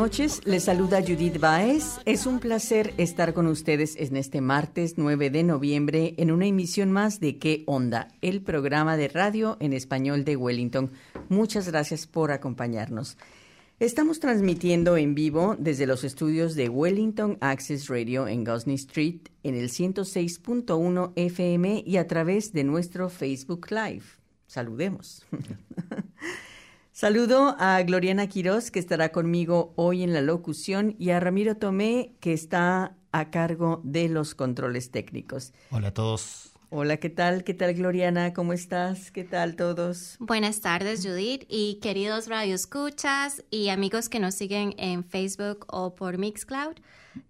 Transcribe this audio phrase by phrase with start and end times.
[0.00, 2.00] Noches, les saluda Judith Baez.
[2.06, 6.90] Es un placer estar con ustedes en este martes 9 de noviembre en una emisión
[6.90, 8.08] más de ¿Qué onda?
[8.22, 10.90] El programa de radio en español de Wellington.
[11.28, 13.18] Muchas gracias por acompañarnos.
[13.78, 19.54] Estamos transmitiendo en vivo desde los estudios de Wellington Access Radio en Gosney Street en
[19.54, 24.04] el 106.1 FM y a través de nuestro Facebook Live.
[24.46, 25.26] Saludemos.
[26.92, 32.12] Saludo a Gloriana Quiroz, que estará conmigo hoy en la locución, y a Ramiro Tomé,
[32.20, 35.52] que está a cargo de los controles técnicos.
[35.70, 36.50] Hola a todos.
[36.68, 37.42] Hola, ¿qué tal?
[37.42, 38.32] ¿Qué tal, Gloriana?
[38.32, 39.10] ¿Cómo estás?
[39.10, 40.16] ¿Qué tal todos?
[40.18, 46.18] Buenas tardes, Judith, y queridos radioescuchas y amigos que nos siguen en Facebook o por
[46.18, 46.74] Mixcloud.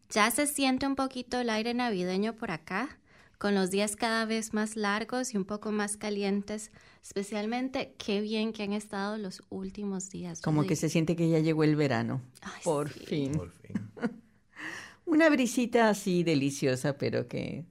[0.08, 2.98] Ya se siente un poquito el aire navideño por acá,
[3.38, 6.70] con los días cada vez más largos y un poco más calientes.
[7.02, 10.40] Especialmente, qué bien que han estado los últimos días.
[10.40, 12.20] Como que se siente que ya llegó el verano.
[12.42, 13.06] Ay, por, sí.
[13.06, 13.32] fin.
[13.32, 13.90] Por fin.
[15.06, 17.64] Una brisita así deliciosa, pero que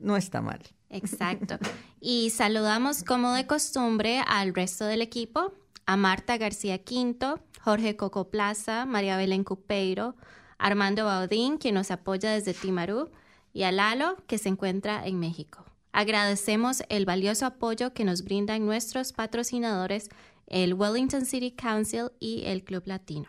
[0.00, 0.60] no está mal.
[0.90, 1.58] Exacto.
[2.04, 5.52] Y saludamos como de costumbre al resto del equipo,
[5.86, 10.16] a Marta García Quinto, Jorge Coco Plaza, María Belén Cupeiro,
[10.58, 13.08] Armando Baudín, quien nos apoya desde Timarú,
[13.52, 15.64] y a Lalo, que se encuentra en México.
[15.92, 20.08] Agradecemos el valioso apoyo que nos brindan nuestros patrocinadores,
[20.46, 23.26] el Wellington City Council y el Club Latino.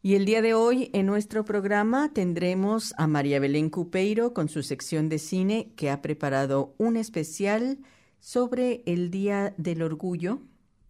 [0.00, 4.62] Y el día de hoy en nuestro programa tendremos a María Belén Cupeiro con su
[4.62, 7.78] sección de cine que ha preparado un especial
[8.20, 10.40] sobre el Día del Orgullo.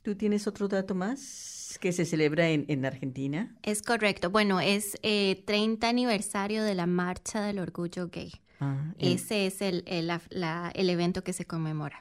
[0.03, 3.57] ¿Tú tienes otro dato más que se celebra en, en Argentina?
[3.63, 4.31] Es correcto.
[4.31, 8.33] Bueno, es eh, 30 aniversario de la Marcha del Orgullo Gay.
[8.61, 12.01] Ah, Ese es el, el, la- la- el evento que se conmemora.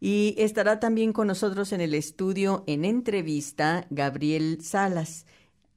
[0.00, 5.26] Y estará también con nosotros en el estudio en entrevista Gabriel Salas.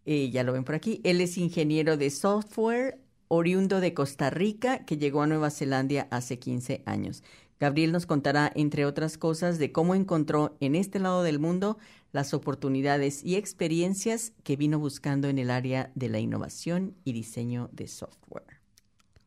[0.06, 1.00] Eh, ya lo ven por aquí.
[1.04, 3.00] Él es ingeniero de software
[3.30, 7.24] oriundo de Costa Rica que llegó a Nueva Zelanda hace 15 años.
[7.60, 11.78] Gabriel nos contará, entre otras cosas, de cómo encontró en este lado del mundo
[12.14, 17.70] las oportunidades y experiencias que vino buscando en el área de la innovación y diseño
[17.74, 18.59] de software.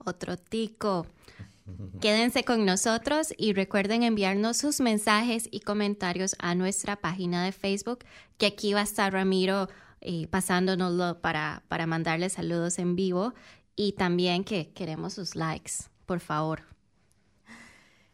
[0.05, 1.07] Otro tico.
[2.01, 8.01] Quédense con nosotros y recuerden enviarnos sus mensajes y comentarios a nuestra página de Facebook,
[8.37, 9.69] que aquí va a estar Ramiro
[10.01, 13.33] eh, pasándonoslo para, para mandarle saludos en vivo
[13.77, 15.73] y también que queremos sus likes,
[16.05, 16.63] por favor.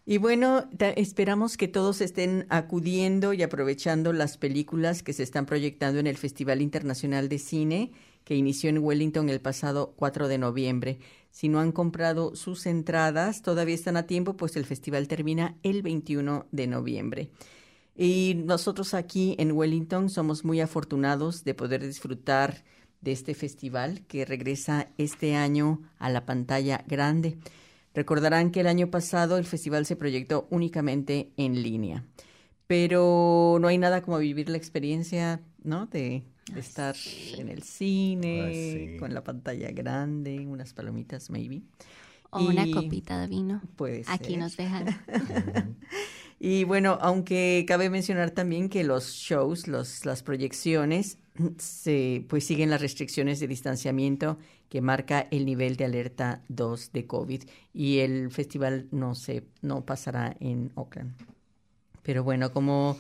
[0.05, 6.01] Y bueno, esperamos que todos estén acudiendo y aprovechando las películas que se están proyectando
[6.01, 7.93] en el Festival Internacional de Cine
[8.29, 10.99] que inició en Wellington el pasado 4 de noviembre.
[11.31, 15.83] Si no han comprado sus entradas, todavía están a tiempo, pues el festival termina el
[15.83, 17.31] 21 de noviembre.
[17.95, 22.65] Y nosotros aquí en Wellington somos muy afortunados de poder disfrutar
[23.01, 27.39] de este festival que regresa este año a la pantalla grande.
[27.95, 32.05] Recordarán que el año pasado el festival se proyectó únicamente en línea,
[32.67, 35.87] pero no hay nada como vivir la experiencia, ¿no?
[35.87, 36.97] De, de estar
[37.37, 38.97] en el cine, Ay, sí.
[38.99, 41.63] con la pantalla grande, unas palomitas, maybe.
[42.31, 43.63] O una copita de vino.
[43.77, 44.39] puede Aquí ser.
[44.39, 44.87] nos dejan.
[46.41, 51.19] Y bueno, aunque cabe mencionar también que los shows, los, las proyecciones,
[51.59, 54.39] se, pues siguen las restricciones de distanciamiento
[54.69, 57.43] que marca el nivel de alerta 2 de COVID
[57.75, 61.15] y el festival no se no pasará en Oakland.
[62.03, 62.99] Pero bueno, como,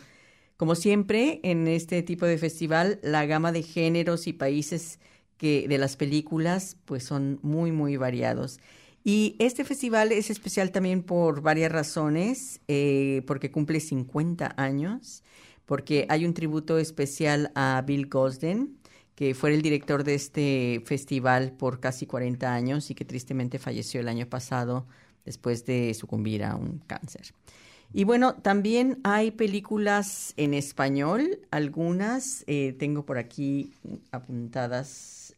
[0.58, 4.98] como siempre en este tipo de festival, la gama de géneros y países
[5.36, 8.58] que de las películas pues son muy muy variados.
[9.04, 15.22] Y este festival es especial también por varias razones, eh, porque cumple 50 años,
[15.64, 18.76] porque hay un tributo especial a Bill Gosden,
[19.14, 24.00] que fue el director de este festival por casi 40 años y que tristemente falleció
[24.00, 24.88] el año pasado
[25.24, 27.32] después de sucumbir a un cáncer.
[27.92, 33.72] Y bueno, también hay películas en español, algunas eh, tengo por aquí
[34.12, 35.34] apuntadas.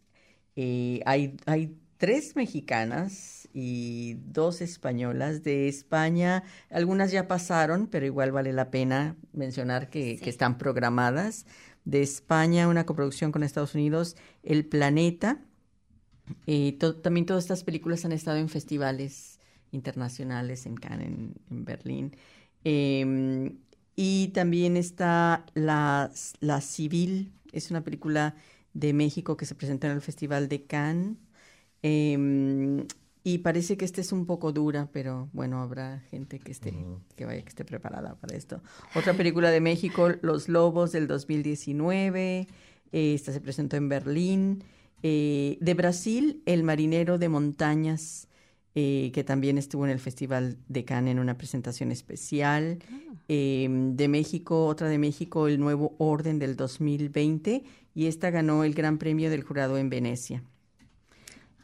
[0.57, 6.43] Eh, hay, hay tres mexicanas y dos españolas de España.
[6.71, 10.25] Algunas ya pasaron, pero igual vale la pena mencionar que, Sí.
[10.25, 11.47] que están programadas.
[11.85, 15.41] De España, una coproducción con Estados Unidos, El Planeta,
[16.47, 19.39] Eh, también todas estas películas han estado en festivales
[19.73, 22.17] internacionales, en Cannes, en, Berlín.
[22.65, 23.59] Em,
[23.97, 26.11] y también está la,
[26.41, 28.35] la Civil, es una película
[28.75, 31.17] de México que se presentó en el Festival de Cannes.
[31.83, 32.87] Em,
[33.23, 36.73] y parece que esta es un poco dura, pero bueno, habrá gente que esté,
[37.17, 38.63] que vaya, que esté preparada para esto.
[38.95, 42.47] Otra película de México, Los Lobos del 2019.
[42.93, 44.65] Eh, esta se presentó en Berlín.
[45.03, 48.29] Eh, de Brasil, El Marinero de Montañas,
[48.75, 52.79] eh, que también estuvo en el Festival de Cannes en una presentación especial.
[53.29, 57.65] Em, de México, otra de México, El Nuevo Orden del 2020,
[57.95, 60.43] y esta ganó el Gran Premio del Jurado en Venecia.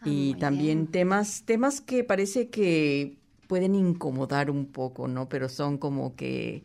[0.00, 5.28] Ah, y también temas, temas que parece que pueden incomodar un poco, ¿no?
[5.28, 6.64] Pero son como que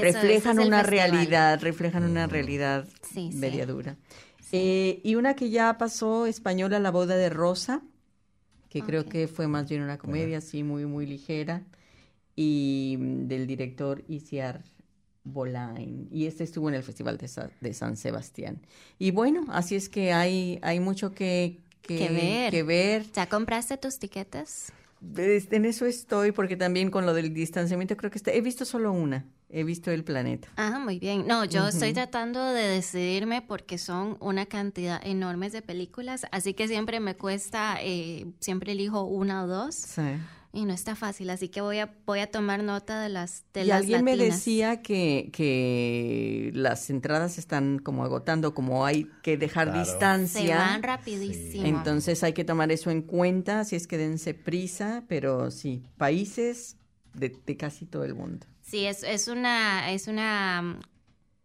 [0.00, 2.86] reflejan una realidad, reflejan una realidad
[3.32, 3.96] media dura.
[4.52, 7.82] Eh, y una que ya pasó española, La boda de Rosa,
[8.70, 11.62] que creo que fue más bien una comedia así muy, muy ligera,
[12.36, 14.62] y mm, del director Isiar
[15.24, 16.08] Bolain.
[16.10, 17.28] Y este estuvo en el Festival de,
[17.60, 18.60] de San Sebastián.
[18.98, 23.04] Y bueno, así es que hay, hay mucho que, que, ver.
[23.12, 24.72] ¿Ya compraste tus tiquetes?
[25.16, 28.92] En eso estoy, porque también con lo del distanciamiento creo que está, he visto solo
[28.92, 30.48] una, he visto el planeta.
[30.56, 31.26] Ah, muy bien.
[31.26, 36.68] No, yo estoy tratando de decidirme porque son una cantidad enorme de películas, así que
[36.68, 39.74] siempre me cuesta, eh, siempre elijo una o dos.
[39.74, 40.02] Sí
[40.52, 43.64] y no está fácil, así que voy a, voy a tomar nota de las de
[43.64, 49.72] Y alguien me decía que, que las entradas están como agotando, como hay que dejar
[49.72, 50.40] distancia.
[50.40, 51.64] Se van rapidísimo.
[51.64, 56.76] Entonces hay que tomar eso en cuenta, si es que dense prisa, pero sí, países
[57.14, 58.46] de, de casi todo el mundo.
[58.70, 60.80] Sí, es, es una, es una mm,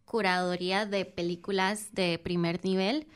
[0.05, 3.07] curaduría de películas de primer nivel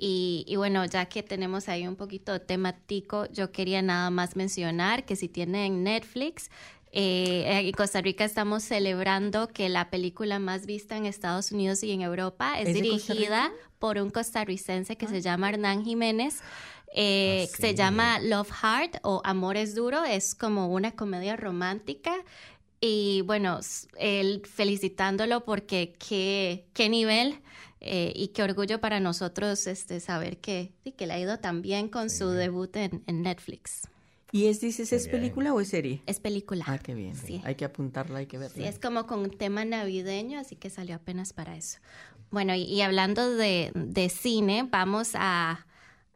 [0.00, 5.16] y, bueno, ya que tenemos ahí un poquito temático, yo quería nada más mencionar que
[5.16, 6.50] si tienen Netflix,
[6.92, 11.90] eh, en Costa Rica estamos celebrando que la película más vista en Estados Unidos y
[11.90, 15.20] en Europa es, dirigida por un costarricense que se ah.
[15.20, 16.40] llama Hernán Jiménez.
[16.94, 22.14] Eh, ah, se llama Love Heart o Amores Duro, es como una comedia romántica.
[22.80, 23.60] Y bueno,
[23.98, 27.40] él felicitándolo porque qué, qué nivel
[27.80, 31.88] eh, y qué orgullo para nosotros este, saber que, que le ha ido tan bien
[31.88, 33.88] con su debut en, Netflix.
[34.30, 36.02] ¿Y es, dices, es película o es serie?
[36.06, 36.64] Es película.
[36.68, 37.14] Ah, qué bien.
[37.16, 37.40] Sí.
[37.44, 38.54] Hay que apuntarla, hay que verla.
[38.54, 41.78] Sí, es como con un tema navideño, así que salió apenas para eso.
[42.30, 45.66] Bueno, y, hablando de, de, cine, vamos a,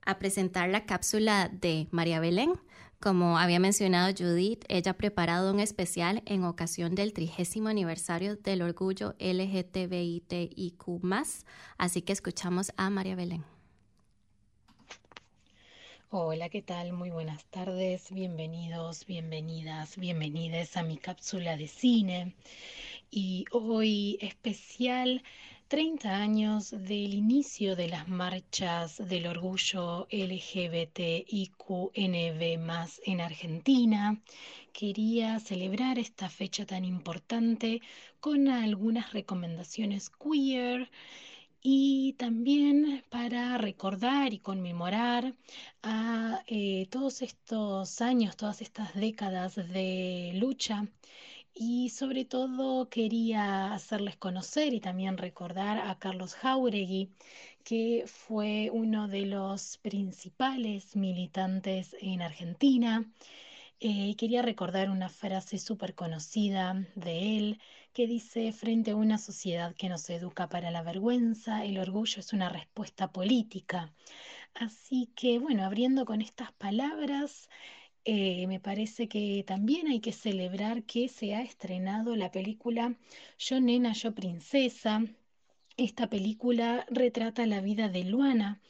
[0.04, 2.52] a presentar la cápsula de María Belén.
[3.02, 8.62] Como había mencionado Judith, ella ha preparado un especial en ocasión del trigésimo aniversario del
[8.62, 10.78] orgullo LGTBITIQ,
[11.78, 13.44] así que escuchamos a María Belén.
[16.10, 16.92] Hola, ¿qué tal?
[16.92, 22.36] Muy buenas tardes, bienvenidos, bienvenidas, bienvenidas a mi cápsula de cine.
[23.10, 25.24] Y hoy especial
[25.72, 30.92] 30 años del inicio de las marchas del orgullo LGBTIQNB
[33.06, 34.20] en Argentina.
[34.74, 37.80] Quería celebrar esta fecha tan importante
[38.20, 40.90] con algunas recomendaciones queer
[41.62, 45.32] y también para recordar y conmemorar
[45.82, 50.86] a eh, todos estos años, todas estas décadas de lucha
[51.54, 57.10] y sobre todo quería hacerles conocer y también recordar a Carlos Jauregui,
[57.64, 63.04] que fue uno de los principales militantes en Argentina.
[63.80, 67.60] Eh, quería recordar una frase súper conocida de él
[67.92, 72.32] que dice, frente a una sociedad que nos educa para la vergüenza, el orgullo es
[72.32, 73.92] una respuesta política.
[74.54, 77.48] Así que, bueno, abriendo con estas palabras,
[78.04, 82.96] eh, me parece que también hay que celebrar que se ha estrenado la película
[83.38, 85.04] Yo Nena, Yo Princesa.
[85.76, 88.60] Esta película retrata la vida de Luana,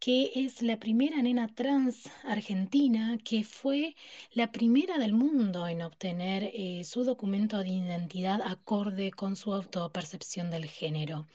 [0.00, 3.94] que es la primera nena trans argentina, que fue
[4.32, 10.50] la primera del mundo en obtener eh, su documento de identidad acorde con su autopercepción
[10.50, 11.26] del género.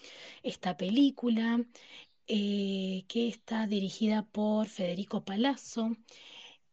[0.43, 1.63] Esta película,
[2.27, 5.95] eh, que está dirigida por Federico Palazzo,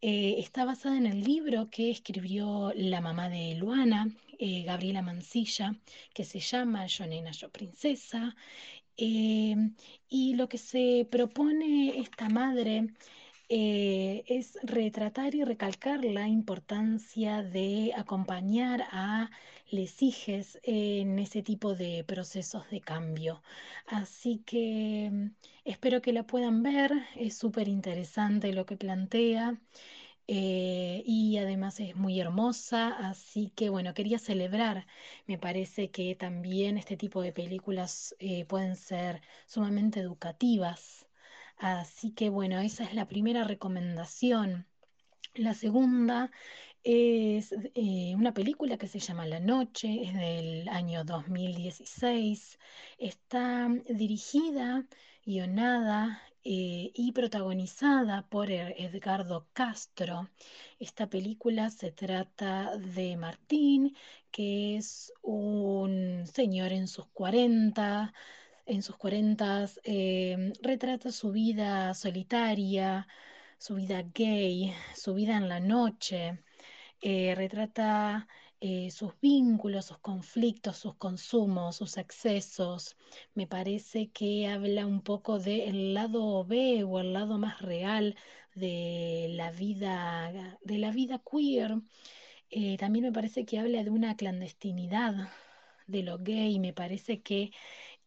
[0.01, 4.09] eh, está basada en el libro que escribió la mamá de Luana,
[4.39, 5.77] eh, Gabriela Mancilla,
[6.13, 8.37] que se llama Yo Nena, Yo Princesa.
[8.97, 9.57] Eh,
[10.09, 12.89] y lo que se propone esta madre
[13.49, 19.31] es retratar y recalcar la importancia de acompañar a
[19.75, 23.43] les hijes en ese tipo de procesos de cambio.
[23.87, 25.26] Así que mm,
[25.64, 29.61] espero que la puedan ver, es súper interesante lo que plantea.
[30.26, 34.87] Eh, y además es muy hermosa, así que bueno, quería celebrar,
[35.26, 41.07] me parece que también este tipo de películas eh, pueden ser sumamente educativas,
[41.59, 44.66] así que bueno, esa es la primera recomendación.
[45.35, 46.31] La segunda
[46.85, 52.59] es eh, una película que se llama La Noche, es del año 2016,
[52.99, 54.87] está dirigida,
[55.25, 60.29] guionada eh, y protagonizada por e-, Edgardo Castro.
[60.79, 63.97] Esta película se trata de Martín,
[64.31, 68.12] que es un señor en sus 40,
[68.67, 73.07] en sus 40 eh, retrata su vida solitaria,
[73.59, 76.38] su vida gay, su vida en la noche,
[77.05, 78.27] eh, retrata
[78.61, 82.97] eh, sus vínculos, sus conflictos, sus consumos, sus excesos.
[83.35, 88.17] Me parece que habla un poco del lado B o el lado más real
[88.55, 91.77] de la vida, de la vida queer.
[92.51, 95.29] Eh, también me parece que habla de una clandestinidad
[95.87, 96.59] de lo gay.
[96.59, 97.53] Me parece que,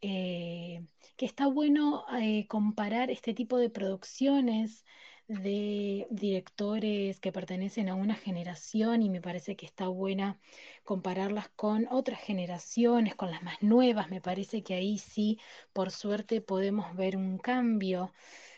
[0.01, 0.85] eh,
[1.17, 2.05] que está bueno
[2.47, 4.85] comparar este tipo de producciones
[5.27, 10.39] de directores que pertenecen a una generación y me parece que está buena
[10.83, 14.09] compararlas con otras generaciones, con las más nuevas.
[14.09, 15.39] Me parece que ahí sí,
[15.73, 18.13] por suerte, podemos ver un cambio.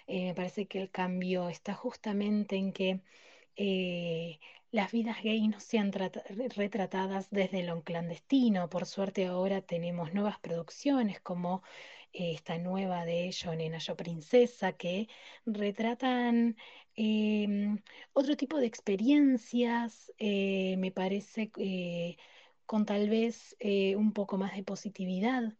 [0.07, 3.01] Eh, me parece que el cambio está justamente en que
[3.55, 4.39] eh,
[4.71, 8.69] las vidas gay no sean retratadas desde lo clandestino.
[8.69, 11.63] Por suerte ahora tenemos nuevas producciones como
[12.13, 15.07] esta nueva de Yo Nena, Yo Princesa, que
[15.45, 16.57] retratan
[16.95, 17.79] em,
[18.13, 22.17] otro tipo de experiencias, eh, me parece, eh,
[22.65, 25.53] con tal vez eh, un poco más de positividad.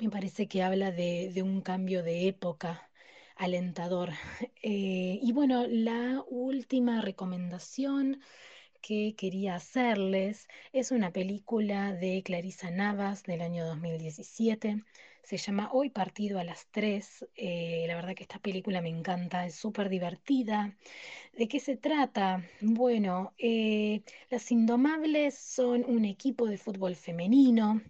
[0.00, 2.90] Me parece que habla de, de un cambio de época
[3.36, 4.10] alentador.
[4.62, 8.20] y bueno, la última recomendación
[8.80, 14.84] que quería hacerles es una película de Clarisa Navas del año 2017
[15.28, 17.26] se llama Hoy partido a las 3.
[17.36, 20.76] Eh, la verdad que esta película me encanta, es súper divertida.
[21.36, 22.44] ¿De qué se trata?
[22.60, 27.82] Bueno, eh, Las Indomables son un equipo de fútbol femenino.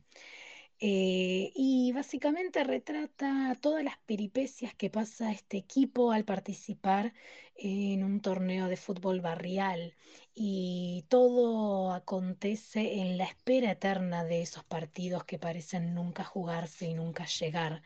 [0.80, 7.14] Eh, y básicamente retrata todas las peripecias que pasa este equipo al participar
[7.56, 9.96] en un torneo de fútbol barrial
[10.36, 16.94] y todo acontece en la espera eterna de esos partidos que parecen nunca jugarse y
[16.94, 17.82] nunca llegar.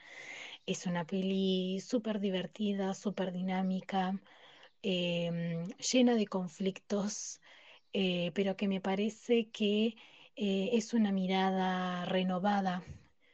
[0.66, 4.20] Es una peli súper divertida, súper dinámica,
[4.82, 7.40] em, llena de conflictos,
[7.92, 9.96] eh, pero que me parece que
[10.36, 12.82] eh, es una mirada renovada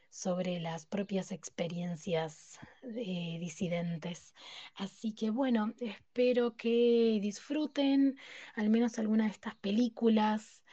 [0.09, 4.33] sobre las propias experiencias eh, disidentes.
[4.75, 8.17] Así que bueno, espero que disfruten
[8.55, 10.63] al menos alguna de estas películas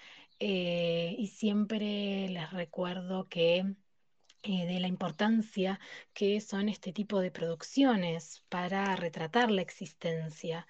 [0.41, 3.77] eh, y siempre les recuerdo que
[4.43, 5.81] de la importancia
[6.13, 10.69] que son este tipo de producciones para retratar la existencia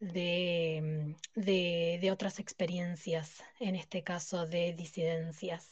[0.00, 5.70] Mm, de, otras experiencias, en este caso de disidencias.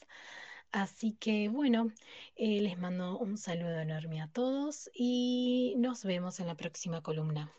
[0.73, 1.93] Así que bueno,
[2.37, 7.53] eh, les mando un saludo enorme a todos y nos vemos en la próxima columna.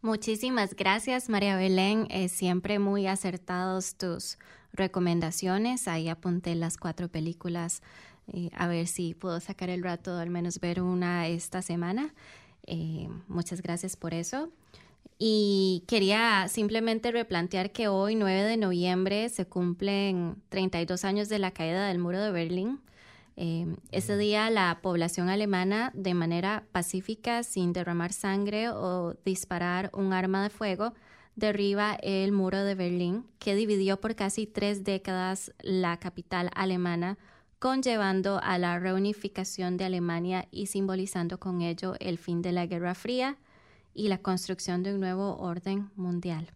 [0.00, 2.06] Muchísimas gracias, María Belén.
[2.10, 4.38] Eh, siempre muy acertados tus
[4.72, 5.86] recomendaciones.
[5.86, 7.82] Ahí apunté las cuatro películas.
[8.28, 12.14] Eh, a ver si puedo sacar el rato, al menos ver una esta semana.
[12.70, 14.50] Eh, muchas gracias por eso.
[15.18, 21.50] Y quería simplemente replantear que hoy, 9 de noviembre, se cumplen 32 años de la
[21.50, 22.80] caída del muro de Berlín.
[23.36, 30.12] Eh, ese día la población alemana, de manera pacífica, sin derramar sangre o disparar un
[30.12, 30.92] arma de fuego,
[31.36, 37.16] derriba el muro de Berlín, que dividió por casi tres décadas la capital alemana
[37.58, 42.94] conllevando a la reunificación de Alemania y simbolizando con ello el fin de la Guerra
[42.94, 43.36] Fría
[43.94, 46.52] y la construcción de un nuevo orden mundial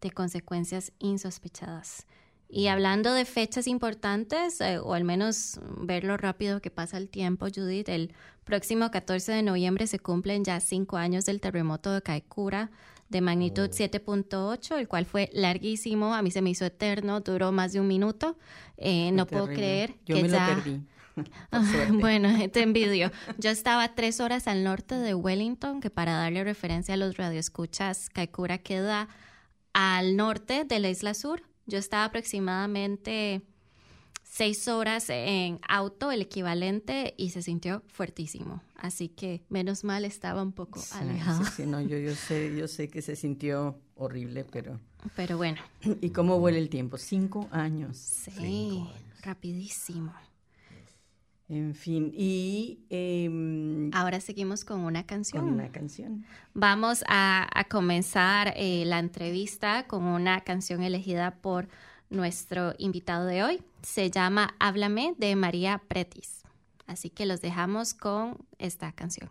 [0.00, 2.06] de consecuencias insospechadas.
[2.48, 7.08] Y hablando de fechas importantes, eh, o al menos ver lo rápido que pasa el
[7.08, 8.12] tiempo, Judith, el
[8.44, 12.70] próximo 14 de noviembre se cumplen ya cinco años del terremoto de Kaikoura,
[13.12, 17.72] de magnitud 7.8, el cual fue larguísimo, a mí se me hizo eterno, duró más
[17.72, 18.36] de un minuto.
[18.76, 20.48] Eh, no puedo creer Yo que me ya...
[20.48, 20.80] Lo perdí.
[21.92, 23.12] bueno, te envidio.
[23.38, 28.08] Yo estaba tres horas al norte de Wellington, que para darle referencia a los radioescuchas,
[28.08, 29.08] Kaikoura queda
[29.72, 31.42] al norte de la isla sur.
[31.66, 33.42] Yo estaba aproximadamente
[34.32, 38.62] seis horas en auto, el equivalente, y se sintió fuertísimo.
[38.76, 41.44] Así que menos mal estaba un poco alejado.
[41.44, 44.80] Sí, no, yo, yo, sé, yo sé que se sintió horrible, pero...
[45.16, 45.60] Pero bueno.
[46.00, 46.96] ¿Y cómo vuela el tiempo?
[46.96, 47.98] Cinco años.
[47.98, 48.82] Sí,
[49.20, 50.14] rapidísimo.
[51.50, 52.86] En fin, y...
[52.88, 55.44] Em, Ahora seguimos con una canción.
[55.44, 56.24] Con una canción.
[56.54, 61.68] Vamos a, comenzar eh, la entrevista con una canción elegida por
[62.12, 63.62] nuestro invitado de hoy.
[63.82, 66.42] Se llama Háblame de María Pretis.
[66.86, 69.30] Así que los dejamos con esta canción.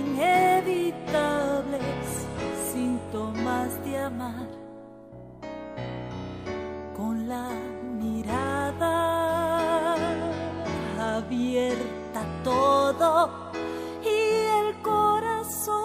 [0.00, 1.08] inevitables
[2.72, 4.46] síntomas de amar.
[6.96, 7.50] Con la
[8.00, 8.94] mirada
[11.16, 13.10] abierta todo
[14.02, 14.18] y
[14.60, 15.78] el corazón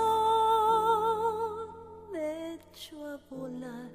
[2.15, 3.91] hecho a volar.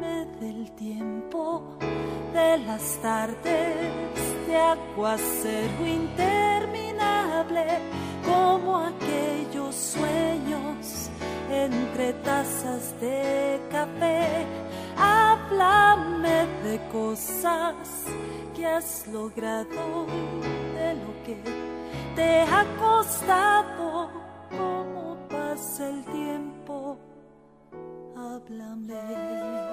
[0.00, 1.76] Háblame del tiempo,
[2.32, 3.91] de las tardes
[4.72, 7.64] aguacero interminable,
[8.24, 11.10] como aquellos sueños
[11.50, 14.46] entre tazas de café.
[14.96, 18.04] Háblame de cosas
[18.54, 20.06] que has logrado,
[20.74, 21.36] de lo que
[22.14, 24.10] te ha costado,
[24.50, 26.98] cómo pasa el tiempo.
[28.16, 29.71] Háblame.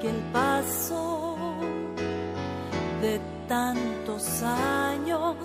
[0.00, 1.36] que el paso
[3.02, 5.36] de tantos años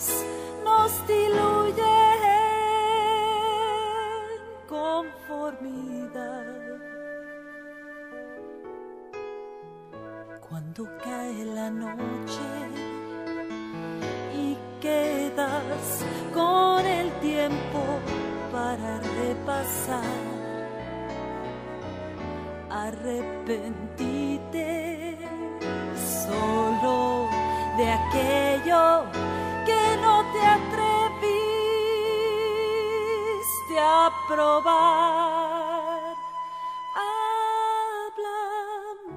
[0.64, 1.82] nos diluye
[3.82, 6.44] en conformidad.
[10.48, 12.50] Cuando cae la noche
[14.36, 17.82] y quedas con el tiempo
[18.52, 20.33] para repasar
[22.74, 25.18] arrepentite
[26.26, 27.30] solo
[27.78, 29.06] de aquello
[29.66, 30.94] que no te atreviste
[33.80, 36.16] a probar.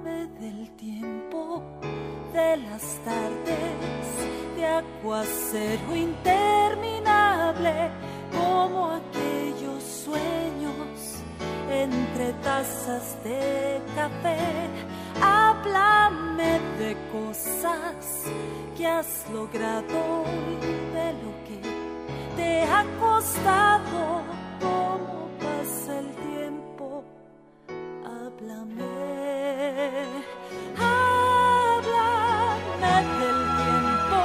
[0.05, 1.63] Háblame del tiempo
[2.35, 4.07] de las tardes
[4.57, 7.91] de aguacero interminable
[8.33, 11.23] como aquellos sueños
[11.71, 14.39] entre tazas de café,
[15.23, 17.95] háblame de cosas
[18.77, 20.01] que has logrado
[20.53, 21.59] y de lo que
[22.37, 24.03] te ha costado.
[24.61, 26.87] Cómo pasa el tiempo,
[28.15, 28.95] háblame.
[31.59, 34.23] Háblame del tiempo,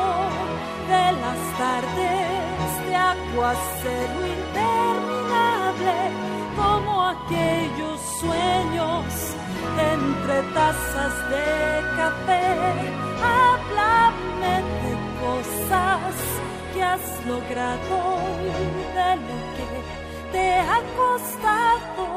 [0.92, 5.96] de las tardes de aguacero interminable,
[6.60, 7.91] como aquellos
[8.22, 9.06] sueños
[9.94, 11.48] entre tazas de
[12.00, 12.46] café.
[13.36, 14.94] Háblame de
[15.26, 16.14] cosas
[16.74, 17.98] que has logrado,
[18.98, 19.70] de lo que
[20.32, 22.11] te ha costado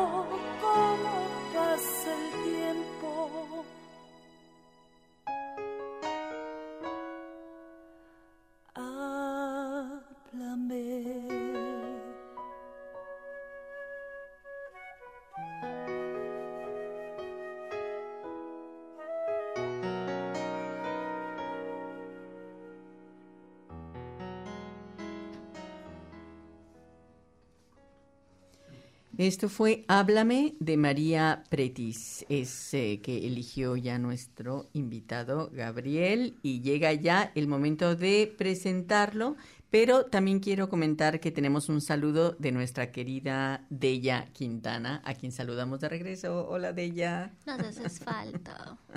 [29.18, 36.62] Esto fue Háblame de María Pretis, es eh, que eligió ya nuestro invitado Gabriel y
[36.62, 39.36] llega ya el momento de presentarlo,
[39.70, 45.30] pero también quiero comentar que tenemos un saludo de nuestra querida Della Quintana, a quien
[45.30, 46.48] saludamos de regreso.
[46.48, 47.32] Hola Della.
[47.46, 48.78] Nos haces falta.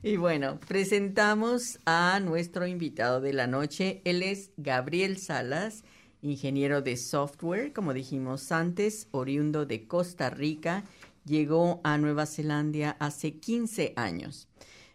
[0.00, 4.00] Y bueno, presentamos a nuestro invitado de la noche.
[4.04, 5.82] Él es Gabriel Salas
[6.22, 10.84] ingeniero de software, como dijimos antes, oriundo de Costa Rica,
[11.24, 14.48] llegó a Nueva Zelanda hace 15 años.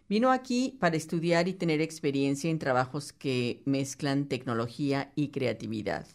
[0.08, 6.06] Vino aquí para estudiar y tener experiencia en trabajos que mezclan tecnología y creatividad.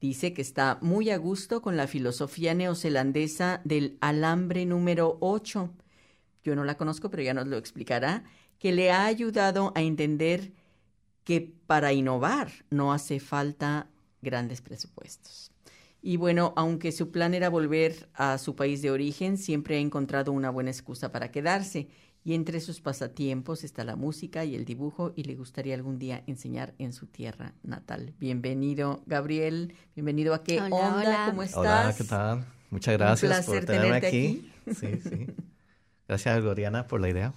[0.00, 5.70] Dice que está muy a gusto con la filosofía neozelandesa del alambre número 8.
[6.44, 8.24] Yo no la conozco, pero ya nos lo explicará,
[8.58, 10.52] que le ha ayudado a entender
[11.24, 13.88] que para innovar no hace falta
[14.22, 15.52] grandes presupuestos.
[16.02, 20.32] Y bueno, aunque su plan era volver a su país de origen, siempre ha encontrado
[20.32, 21.88] una buena excusa para quedarse.
[22.22, 26.24] Y entre sus pasatiempos está la música y el dibujo y le gustaría algún día
[26.26, 28.14] enseñar en su tierra natal.
[28.18, 29.74] Bienvenido, Gabriel.
[29.94, 31.26] Bienvenido a ¿Qué onda?
[31.28, 31.56] ¿Cómo estás?
[31.58, 32.44] Hola, ¿qué tal?
[32.70, 34.52] Muchas gracias por tenerme aquí.
[34.66, 35.26] Sí, sí.
[36.08, 37.32] Gracias, Gloriana, por la idea.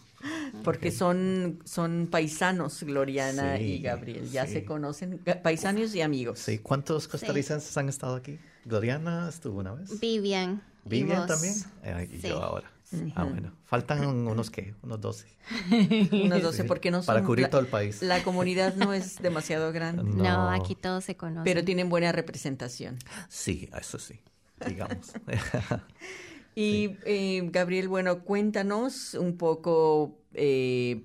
[0.63, 4.29] Porque son, son paisanos, Gloriana y Gabriel.
[4.29, 6.39] Ya se conocen, paisanos y amigos.
[6.39, 8.39] Sí, ¿cuántos costarricenses han estado aquí?
[8.65, 9.99] Gloriana estuvo una vez.
[9.99, 10.61] Vivian.
[10.85, 11.55] ¿Vivian también?
[11.83, 12.69] Eh, y yo ahora.
[13.15, 13.53] Ah, bueno.
[13.65, 14.73] Faltan unos, ¿qué?
[14.81, 15.27] Unos 12.
[16.23, 17.13] unos 12, porque no son...
[17.13, 18.01] Para cubrir todo el país.
[18.01, 20.03] La comunidad no es demasiado grande.
[20.03, 20.49] No.
[20.49, 21.43] aquí todos se conocen.
[21.43, 22.97] Pero tienen buena representación.
[23.27, 24.19] Sí, eso sí,
[24.65, 25.13] digamos.
[26.55, 31.03] Y eh, Gabriel, bueno, cuéntanos un poco eh,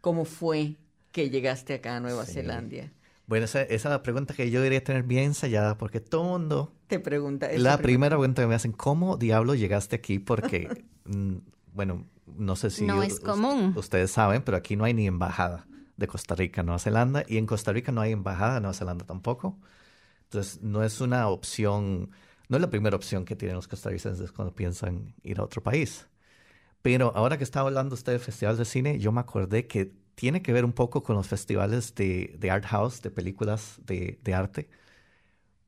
[0.00, 0.76] cómo fue
[1.12, 2.90] que llegaste acá a Nueva Zelanda.
[3.26, 6.28] Bueno, esa, esa, es la pregunta que yo debería tener bien ensayada porque todo el
[6.40, 6.72] mundo...
[6.88, 7.48] Te pregunta.
[7.56, 10.18] La primera pregunta que me hacen, ¿cómo diablo llegaste aquí?
[10.18, 11.36] Porque, mm,
[11.72, 12.84] bueno, no sé si...
[12.84, 13.72] No es común.
[13.76, 17.36] Ustedes saben, pero aquí no hay ni embajada de Costa Rica a Nueva Zelanda y
[17.36, 19.58] en Costa Rica no hay embajada de Nueva Zelanda tampoco.
[20.24, 22.10] Entonces, no es una opción
[22.50, 26.08] no es la primera opción que tienen los costarricenses cuando piensan ir a otro país.
[26.82, 30.42] Pero ahora que estaba hablando usted del Festival de Cine, yo me acordé que tiene
[30.42, 34.34] que ver un poco con los festivales de, de art house, de películas de, de,
[34.34, 34.68] arte,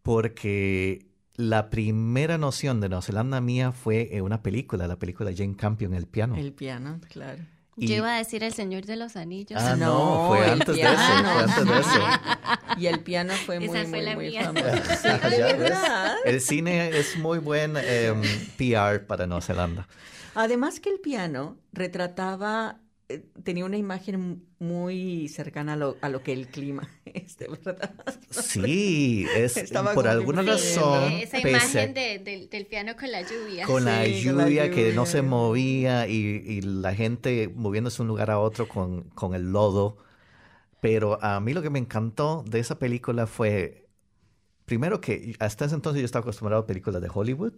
[0.02, 5.94] porque la primera noción de Nueva Zelanda mía fue una película, la película Jane Campion,
[5.94, 6.36] El piano.
[6.36, 7.44] El piano, claro.
[7.76, 9.60] Yo iba a decir El Señor de los Anillos.
[9.62, 12.00] Ah, no, fue antes de eso, fue antes de eso.
[12.76, 14.44] Y el piano fue muy, Esa fue muy, la muy mía.
[14.44, 14.66] famoso.
[16.24, 18.12] El cine es muy buen eh,
[18.58, 19.88] PR para Nueva Zelanda.
[20.34, 22.80] Además que el piano retrataba,
[23.44, 27.94] tenía una imagen muy cercana a lo, a lo que el clima es, de verdad.
[28.30, 31.12] Sí, es Estaba por alguna razón.
[31.12, 33.66] Esa a- imagen de- del- del piano con la lluvia.
[33.66, 36.14] con la Sí, con la lluvia que no se movía y,
[36.46, 39.96] y la gente moviéndose de un lugar a otro con, con el lodo.
[40.80, 43.86] Pero a mí lo que me encantó de esa película fue,
[44.66, 47.54] primero que hasta ese entonces yo estaba acostumbrado a películas de Hollywood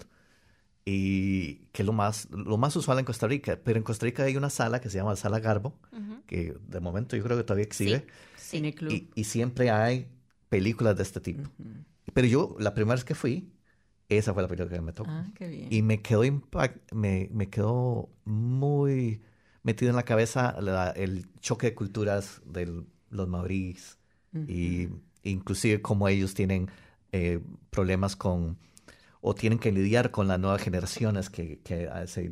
[0.85, 3.59] y que es lo más, lo más usual en Costa Rica.
[3.63, 5.79] Pero en Costa Rica hay una sala que se llama la Sala Garbo,
[6.27, 8.07] que de momento yo creo que todavía existe.
[8.37, 8.57] Sí.
[8.57, 8.91] Cine Club.
[8.93, 10.09] Y, y siempre hay
[10.49, 11.49] películas de este tipo.
[12.13, 13.51] Pero yo, la primera vez que fui,
[14.09, 15.11] esa fue la película que me tocó.
[15.11, 15.69] Ah, qué bien.
[15.73, 19.23] Y me quedó, impact- me, me quedó muy
[19.63, 23.99] metido en la cabeza la- el choque de culturas de los maoríes
[24.49, 24.89] y
[25.23, 26.69] inclusive cómo ellos tienen
[27.13, 28.59] eh, problemas con
[29.27, 32.31] o tienen que lidiar con las nuevas generaciones que, que ah, se,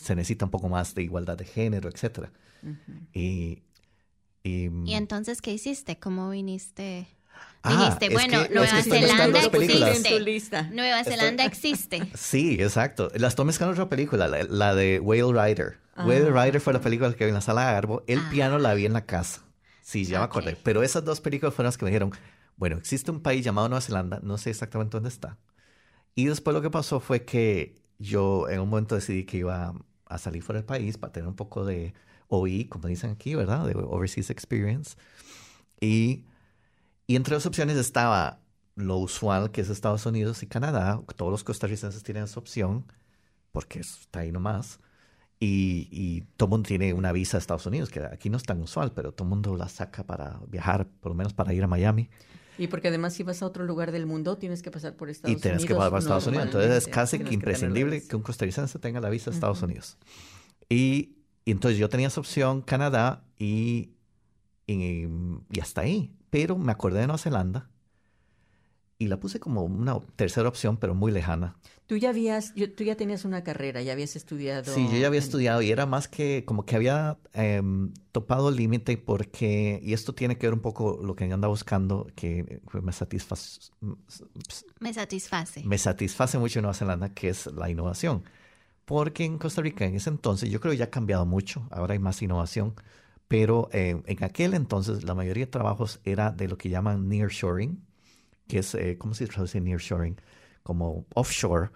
[0.00, 2.30] se necesita un poco más de igualdad de género, etcétera.
[3.12, 3.62] Y,
[4.42, 5.98] y, ¿Y entonces qué hiciste?
[5.98, 7.06] ¿Cómo viniste?
[7.62, 9.96] Ah, Dijiste, bueno, que- es Nueva estoy Zelanda las existe.
[9.96, 10.62] En tu lista.
[10.72, 12.08] Nueva Zelanda existe.
[12.14, 13.10] Sí, exacto.
[13.16, 15.78] La estoy mezclando otra película, la, la de Whale Rider.
[15.96, 18.04] Whale Rider fue la película que vi en la sala de Garbo.
[18.06, 18.28] El Ah.
[18.30, 19.42] piano la vi en la casa.
[19.82, 20.56] Sí, ya me acordé.
[20.62, 22.12] Pero esas dos películas fueron las que me dijeron,
[22.56, 25.36] bueno, existe un país llamado Nueva Zelanda, no sé exactamente dónde está.
[26.14, 29.74] Y después lo que pasó fue que yo en un momento decidí que iba
[30.06, 31.94] a salir fuera del país para tener un poco de
[32.28, 33.66] OI, como dicen aquí, ¿verdad?
[33.66, 34.96] De Overseas Experience.
[35.80, 36.24] Y,
[37.06, 38.40] y entre las opciones estaba
[38.74, 41.00] lo usual que es Estados Unidos y Canadá.
[41.16, 42.86] Todos los costarricenses tienen esa opción
[43.52, 44.80] porque está ahí nomás.
[45.38, 48.42] Y, y todo el mundo tiene una visa a Estados Unidos, que aquí no es
[48.42, 51.64] tan usual, pero todo el mundo la saca para viajar, por lo menos para ir
[51.64, 52.10] a Miami.
[52.60, 55.30] Y porque además si vas a otro lugar del mundo tienes que pasar por Estados
[55.30, 55.42] y Unidos.
[55.42, 56.46] tienes que pasar para Estados Unidos.
[56.46, 58.08] Entonces es casi que imprescindible eso.
[58.08, 59.96] que un costarricense tenga la visa a Estados Unidos.
[60.68, 63.92] Y, y entonces yo tenía esa opción Canadá y,
[64.66, 65.06] y,
[65.50, 66.12] y hasta ahí.
[66.28, 67.70] Pero me acordé de Nueva Zelanda
[69.00, 71.56] y la puse como una tercera opción, pero muy lejana.
[71.86, 74.72] Tú ya habías, yo, tú ya tenías una carrera, ya habías estudiado.
[74.72, 78.50] Sí, yo ya había en- estudiado y era más que como que había em, topado
[78.50, 82.60] el límite porque, y esto tiene que ver un poco lo que anda buscando, que
[82.70, 83.72] pues, me satisface,
[84.80, 85.64] Me satisface.
[85.64, 88.22] me satisface mucho en Nueva Zelanda, que es la innovación.
[88.84, 91.94] Porque en Costa Rica en ese entonces, yo creo que ya ha cambiado mucho, ahora
[91.94, 92.74] hay más innovación,
[93.28, 97.80] pero eh, en aquel entonces la mayoría de trabajos era de lo que llaman nearshoring,
[98.50, 100.16] que es, eh, ¿cómo se traduce nearshoring?
[100.62, 101.70] Como offshore,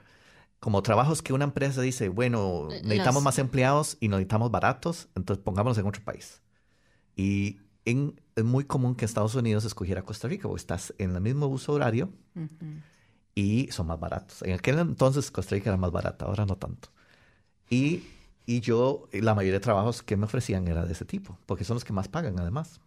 [0.60, 5.42] como trabajos que una empresa dice, bueno, necesitamos Los- más empleados y necesitamos baratos, entonces
[5.44, 6.42] pongámonos en otro país.
[7.16, 11.20] Y en- es muy común que Estados Unidos escogiera Costa Rica, porque estás en el
[11.20, 12.80] mismo uso horario Ujú.
[13.34, 14.42] y son más baratos.
[14.42, 16.88] En aquel entonces Costa Rica era más barata, ahora no tanto.
[17.70, 18.04] Y,
[18.46, 21.74] y yo, la mayoría de trabajos que me ofrecían era de ese tipo, porque son
[21.76, 22.80] los que más pagan además.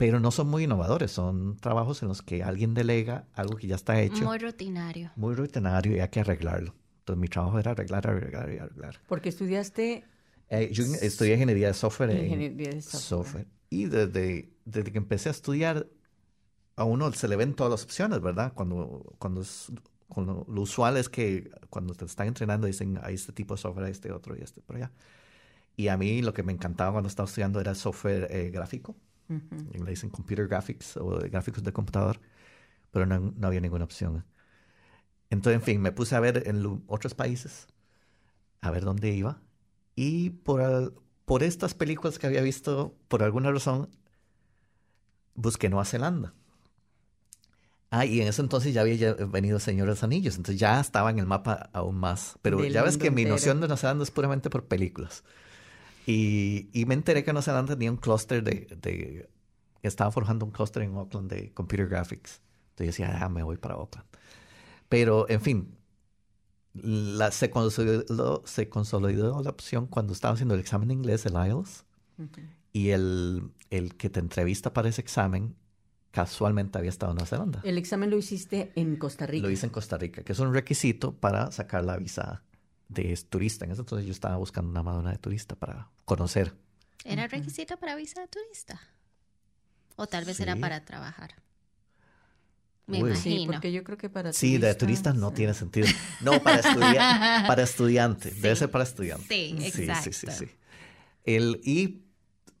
[0.00, 3.74] Pero no son muy innovadores, son trabajos en los que alguien delega algo que ya
[3.74, 5.10] está hecho, Muy rutinario.
[5.14, 6.74] muy rutinario y hay que arreglarlo.
[7.00, 8.98] Entonces mi trabajo era arreglar, arreglar y arreglar.
[9.06, 10.04] Porque estudiaste
[10.48, 12.10] Eh, yo estudié ingeniería de software.
[12.12, 13.46] en Ingeniería de software.
[13.68, 15.86] Y desde, desde que empecé a estudiar,
[16.76, 18.54] a uno se le ven todas las opciones, ¿verdad?
[18.54, 19.70] Cuando, cuando, es-
[20.08, 23.84] cuando lo usual es que cuando te están entrenando dicen, hay este tipo de software,
[23.84, 24.90] hay este otro y este por allá.
[25.76, 28.96] Y a mí lo que me encantaba cuando estaba estudiando era software eh, gráfico.
[29.30, 29.84] Ujú.
[29.84, 32.20] Le dicen computer graphics o gráficos de computador,
[32.90, 34.24] pero no, no había ninguna opción.
[35.30, 37.68] Entonces, en fin, me puse a ver en otros países,
[38.60, 39.40] a ver dónde iba.
[39.94, 40.92] Y por, al-
[41.24, 43.88] por estas películas que había visto, por alguna razón,
[45.34, 46.34] busqué Nueva Zelanda.
[47.92, 50.78] Ah, y en ese entonces ya había ya venido Señor de los Anillos, entonces ya
[50.80, 52.36] estaba en el mapa aún más.
[52.42, 53.34] Pero Del ya ves que mi entero.
[53.34, 55.24] noción de Nueva Zelanda es puramente por películas.
[56.06, 59.28] Y, y me enteré que Nueva Zelanda tenía un clúster de, de...
[59.82, 62.40] Estaba forjando un clúster en Auckland de Computer Graphics.
[62.70, 64.06] Entonces yo decía, ah, me voy para Auckland.
[64.88, 65.76] Pero, en fin,
[66.74, 71.34] la, se, consolidó, se consolidó la opción cuando estaba haciendo el examen de inglés, el
[71.34, 71.84] IELTS,
[72.18, 72.40] Ujú.
[72.72, 75.54] y el, el que te entrevista para ese examen
[76.10, 77.60] casualmente había estado en Nueva Zelanda.
[77.64, 79.46] El examen lo hiciste en Costa Rica.
[79.46, 82.42] Lo hice en Costa Rica, que es un requisito para sacar la visa
[82.90, 83.64] de turista.
[83.64, 86.54] En ese entonces yo estaba buscando una madonna de turista para conocer.
[87.04, 88.80] ¿Era requisito para visa de turista?
[89.96, 91.34] O tal vez era para trabajar.
[92.86, 93.14] Me Uy.
[93.16, 93.52] Sí, imagino.
[93.52, 95.36] porque yo creo que para Sí, de turista no sí.
[95.36, 95.86] tiene sentido.
[96.20, 98.30] No, para, estudia- para estudiante.
[98.32, 99.26] Debe ser para estudiante.
[99.28, 100.10] Sí, Sí, sí, exacto.
[100.12, 100.50] sí, sí.
[101.24, 102.02] El, y,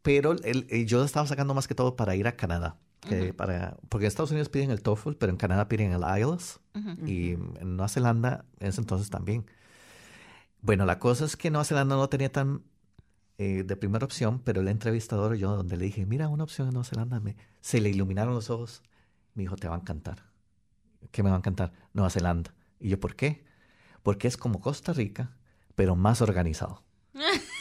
[0.02, 2.76] pero el, el- yo estaba sacando más que todo para ir a Canadá.
[3.00, 6.60] que para, porque en Estados Unidos piden el TOEFL, pero en Canadá piden el IELTS.
[7.06, 9.44] Y en Nueva Zelanda, en ese entonces también.
[10.62, 12.62] Bueno, la cosa es que Nueva Zelanda no tenía tan
[13.38, 16.74] eh, de primera opción, pero el entrevistador, yo donde le dije, mira, una opción en
[16.74, 18.82] Nueva Zelanda, me, se le iluminaron los ojos.
[19.34, 20.24] Me dijo, te va a encantar.
[21.10, 21.72] ¿Qué me va a encantar?
[21.94, 22.54] Nueva Zelanda.
[22.78, 23.44] Y yo, ¿por qué?
[24.02, 25.36] Porque es como Costa Rica,
[25.74, 26.82] pero más organizado.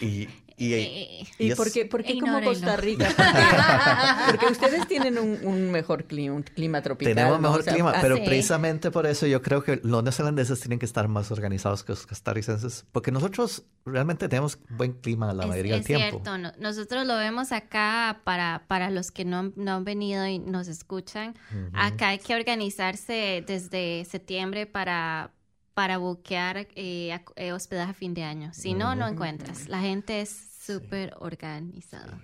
[0.00, 2.40] y, y, Eh, ¿Y es- por qué, por qué como.
[2.42, 3.08] Costa Rica?
[3.16, 7.12] Porque, porque ustedes tienen un, un mejor clima, un clima tropical.
[7.14, 7.42] Tenemos ¿no?
[7.48, 8.22] mejor O sea, clima, ah, pero sí.
[8.24, 12.06] precisamente por eso yo creo que los neozelandeses tienen que estar más organizados que los
[12.06, 16.20] costarricenses, porque nosotros realmente tenemos buen clima la es- mayoría es del tiempo.
[16.22, 20.38] cierto, no- nosotros lo vemos acá para, para los que no, no han venido y
[20.38, 21.34] nos escuchan.
[21.72, 25.32] Acá hay que organizarse desde septiembre para,
[25.74, 28.50] para buquear eh, eh, hospedaje a fin de año.
[28.54, 29.68] Si no, no encuentras.
[29.68, 30.30] La gente es
[30.64, 32.18] súper organizada.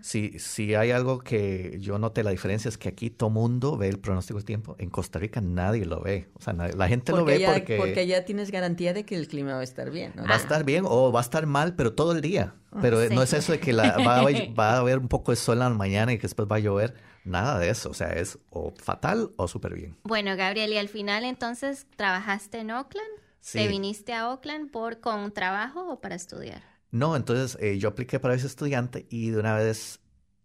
[0.00, 3.88] Si, si hay algo que yo noté la diferencia es que aquí todo mundo ve
[3.88, 7.12] el pronóstico del tiempo, en Costa Rica nadie lo ve, o sea, nadie- la gente
[7.12, 10.12] lo ve porque, porque allá tienes garantía de que el clima va a estar bien.
[10.16, 10.24] ¿no?
[10.24, 12.54] va a estar bien o va a estar mal, pero todo el día.
[12.80, 13.14] Pero Sí.
[13.14, 14.22] no es eso de que la- va, a,
[14.58, 16.60] va a haber un poco de sol en la mañana y que después va a
[16.60, 16.94] llover,
[17.28, 19.96] nada de eso, o sea, es o fatal o súper bien.
[20.02, 23.08] Bueno, Gabriel, y al final entonces trabajaste en Oakland.
[23.40, 23.58] Sí.
[23.58, 26.62] ¿Te viniste a Oakland por con trabajo o para estudiar?
[26.90, 30.00] No, entonces eh, yo apliqué para ese estudiante y de una vez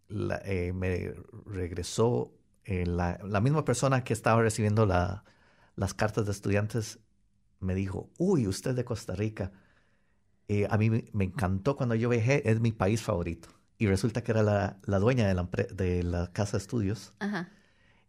[0.10, 1.14] la- eh, me
[1.46, 2.32] regresó
[2.66, 5.24] eh, la, la misma persona que estaba recibiendo la-
[5.76, 7.00] las cartas de estudiantes,
[7.60, 9.52] me dijo, uy, usted es de Costa Rica.
[10.70, 13.50] A mí me encantó cuando yo viajé, es mi país favorito.
[13.78, 17.14] Y resulta que era la, la dueña de la, de la casa de estudios.
[17.20, 17.50] Ajá.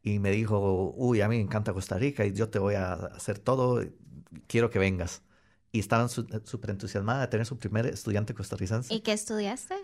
[0.03, 2.93] Y me dijo, uy, a mí me encanta Costa Rica y yo te voy a
[2.93, 3.83] hacer todo,
[4.47, 5.23] quiero que vengas.
[5.73, 8.93] Y estaban su- súper entusiasmada de tener su primer estudiante costarricense.
[8.95, 9.75] ¿Y qué estudiaste?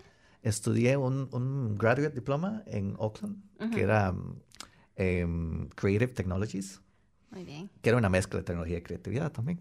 [0.43, 3.41] Estudié un, un graduate diploma en Oakland,
[3.73, 6.81] que era um, Creative Technologies,
[7.31, 7.69] Muy bien.
[7.81, 9.59] que era una mezcla de tecnología y creatividad también.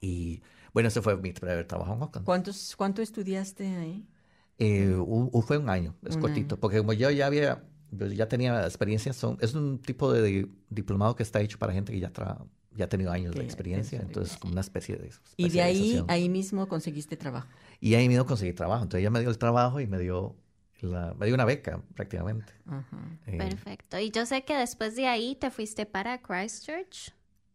[0.00, 2.26] Y bueno, ese fue mi primer trabajo en Oakland.
[2.26, 4.06] ¿Cuántos, ¿Cuánto estudiaste ahí?
[4.58, 8.06] Eh, u- u- fue un año, es Un cortito, porque como yo ya había, yo
[8.06, 9.12] ya tenía experiencia.
[9.12, 12.38] Son, es un tipo de diplomado que está hecho para gente que ya, tra,
[12.76, 14.00] ya ha tenido años Que de experiencia.
[14.00, 15.10] Entonces, como una especie de.
[15.36, 17.48] Y de ahí, ahí mismo conseguiste trabajo.
[17.80, 18.84] Y ahí mismo conseguí trabajo.
[18.84, 20.36] Entonces, ella me dio el trabajo y me dio,
[20.80, 22.52] la, me dio una beca prácticamente.
[22.66, 23.18] Ajá.
[23.26, 23.98] Eh, Perfecto.
[23.98, 27.12] Y yo sé que después de ahí te fuiste para Christchurch.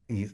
[0.08, 0.26] y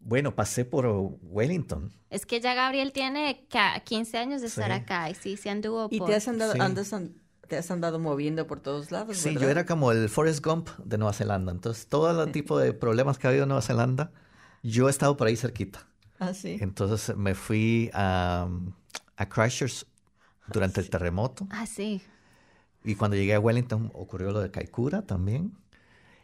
[0.00, 0.86] bueno, pasé por
[1.22, 1.92] Wellington.
[2.10, 4.72] Es que ya Gabriel tiene ca- 15 años de estar Sí.
[4.72, 6.08] acá y sí, se anduvo Y por...
[6.08, 6.60] te has andado, Sí.
[6.60, 7.14] andas an-
[7.46, 9.40] te has andado moviendo por todos lados, Sí, ¿verdad?
[9.42, 11.50] yo era como el Forrest Gump de Nueva Zelanda.
[11.52, 14.12] Entonces, todo el tipo de problemas que ha habido en Nueva Zelanda,
[14.62, 15.86] yo he estado por ahí cerquita.
[16.18, 16.58] Ah, sí.
[16.60, 18.48] Entonces, me fui a,
[19.16, 19.86] a Christchurch
[20.48, 21.46] durante el terremoto.
[21.50, 22.02] Ah, sí.
[22.84, 25.52] Y cuando llegué a Wellington ocurrió lo de Kaikoura también.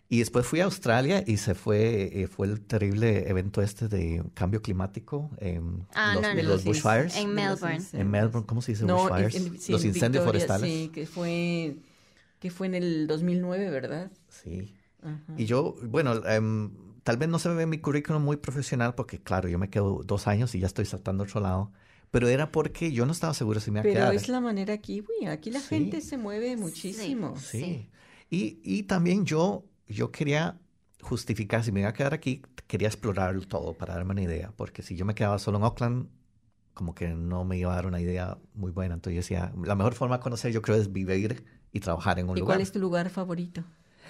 [0.09, 4.23] Y después fui a Australia y se fue, eh, fue el terrible evento este de
[4.35, 6.35] cambio climático, en Ah, los, no, no.
[6.35, 7.17] los De los bushfires.
[7.17, 7.83] En Melbourne.
[7.95, 9.35] En Melbourne, ¿cómo se dice No, bushfires?
[9.35, 10.71] en- sí, los en incendios Victoria, forestales.
[10.71, 11.77] Sí, que fue,
[12.39, 14.11] que fue en el 2009, ¿verdad?
[14.29, 14.75] Sí.
[15.03, 15.21] Ajá.
[15.39, 16.71] Y yo, bueno, em,
[17.03, 20.03] tal vez no se me ve mi currículum muy profesional porque, claro, yo me quedo
[20.05, 21.73] dos años y ya estoy saltando a otro lado.
[22.11, 24.15] Pero era porque yo no estaba seguro si me iba a Pero quedar.
[24.15, 25.27] es la manera aquí, güey.
[25.33, 25.67] Aquí la Sí.
[25.71, 27.35] gente se mueve muchísimo.
[27.39, 27.61] Sí.
[27.61, 27.89] Sí.
[28.31, 30.59] Y, y también yo, yo quería
[31.03, 34.53] justificar, si me iba a quedar aquí, quería explorarlo todo para darme una idea.
[34.57, 36.09] Porque si yo me quedaba solo en Auckland,
[36.73, 38.95] como que no me iba a dar una idea muy buena.
[38.95, 42.29] Entonces yo decía, la mejor forma de conocer yo creo es vivir y trabajar en
[42.29, 42.57] un ¿Y lugar.
[42.57, 43.63] cuál es tu lugar favorito?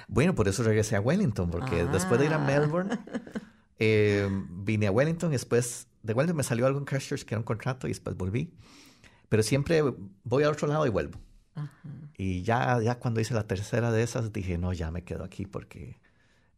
[0.09, 2.47] Bueno, por eso regresé a Wellington, porque después de ir a Ah.
[2.47, 2.91] Melbourne,
[3.79, 7.45] eh, vine a Wellington, después de Wellington me salió algo en Christchurch que era un
[7.45, 8.53] contrato y después volví.
[9.29, 9.83] Pero siempre
[10.23, 11.19] voy a otro lado y vuelvo.
[11.55, 11.88] Ajá.
[12.17, 15.47] Y ya, ya cuando hice la tercera de esas dije, no, ya me quedo aquí
[15.47, 15.99] porque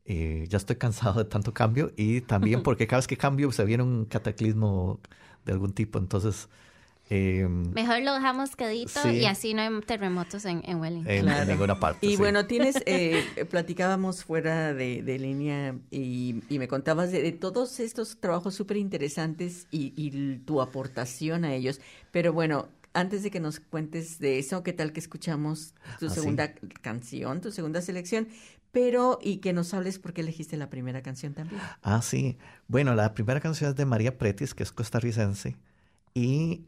[0.05, 3.65] eh, ya estoy cansado de tanto cambio y también porque cada vez que cambio se
[3.65, 5.01] viene un cataclismo
[5.45, 5.99] de algún tipo.
[5.99, 6.49] Entonces,
[7.09, 9.11] eh, Mejor lo dejamos quedito Sí.
[9.11, 11.29] y así no hay terremotos en, en Wellington.
[11.29, 12.05] en, ninguna parte.
[12.05, 12.17] Y sí.
[12.17, 17.79] bueno, tienes, eh, platicábamos fuera de, de línea y, y me contabas de, de todos
[17.79, 19.87] estos trabajos súper interesantes y,
[20.47, 21.81] tu aportación a ellos.
[22.11, 26.11] Pero bueno, antes de que nos cuentes de eso, ¿qué tal que escuchamos tu Ah,
[26.11, 26.15] sí.
[26.17, 28.29] segunda canción, tu segunda selección?
[28.73, 31.71] Pero, y que nos hables por qué elegiste la primera canción también.
[31.83, 32.37] Ah, sí.
[32.69, 35.57] Bueno, la primera canción es de María Pretis, que es costarricense.
[36.15, 36.67] Y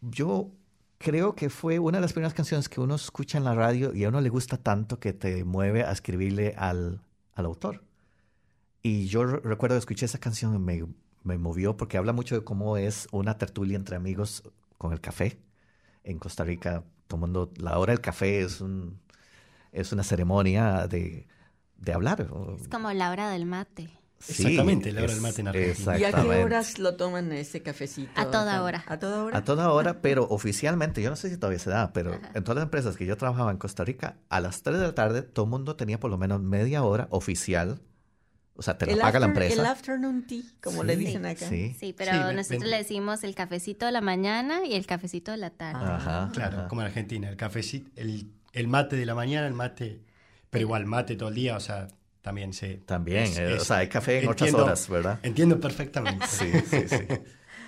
[0.00, 0.52] yo
[0.98, 4.04] creo que fue una de las primeras canciones que uno escucha en la radio y
[4.04, 7.00] a uno le gusta tanto que te mueve a escribirle al,
[7.34, 7.84] al autor.
[8.82, 10.84] Y yo re- recuerdo que escuché esa canción y me,
[11.24, 14.42] me movió porque habla mucho de cómo es una tertulia entre amigos
[14.78, 15.38] con el café.
[16.08, 18.98] En Costa Rica, tomando la hora del café es, un,
[19.72, 21.26] es una ceremonia de,
[21.76, 22.26] de hablar.
[22.60, 23.90] Es como la hora del mate.
[24.20, 25.98] Sí, Exactamente, la hora es- del mate en Argentina.
[25.98, 28.10] ¿Y a qué horas lo toman ese cafecito?
[28.16, 28.84] A toda hora.
[28.88, 29.38] ¿A toda hora?
[29.38, 32.56] A toda hora, pero oficialmente, yo no sé si todavía se da, pero en todas
[32.56, 35.44] las empresas que yo trabajaba en Costa Rica, a las 3 de la tarde todo
[35.44, 37.80] el mundo tenía por lo menos media hora oficial.
[38.60, 39.70] O sea, te la el, paga la after- el empresa.
[39.70, 41.48] afternoon tea, como Sí, le dicen acá.
[41.48, 41.76] Sí.
[41.78, 45.30] Sí, pero Sí, nosotros ven- le decimos el cafecito de la mañana y el cafecito
[45.30, 45.80] de la tarde.
[45.82, 45.96] Ah.
[45.96, 46.30] Ajá.
[46.34, 46.68] Claro, ajá.
[46.68, 50.02] como en Argentina, el cafecito, el, el mate de la mañana, el mate,
[50.50, 51.86] pero igual mate todo el día, o sea,
[52.20, 52.74] también se...
[52.78, 55.20] También, es- eh, o es- sea, hay café en otras horas, ¿verdad?
[55.22, 56.26] Entiendo perfectamente.
[56.26, 56.96] Sí, sí, sí.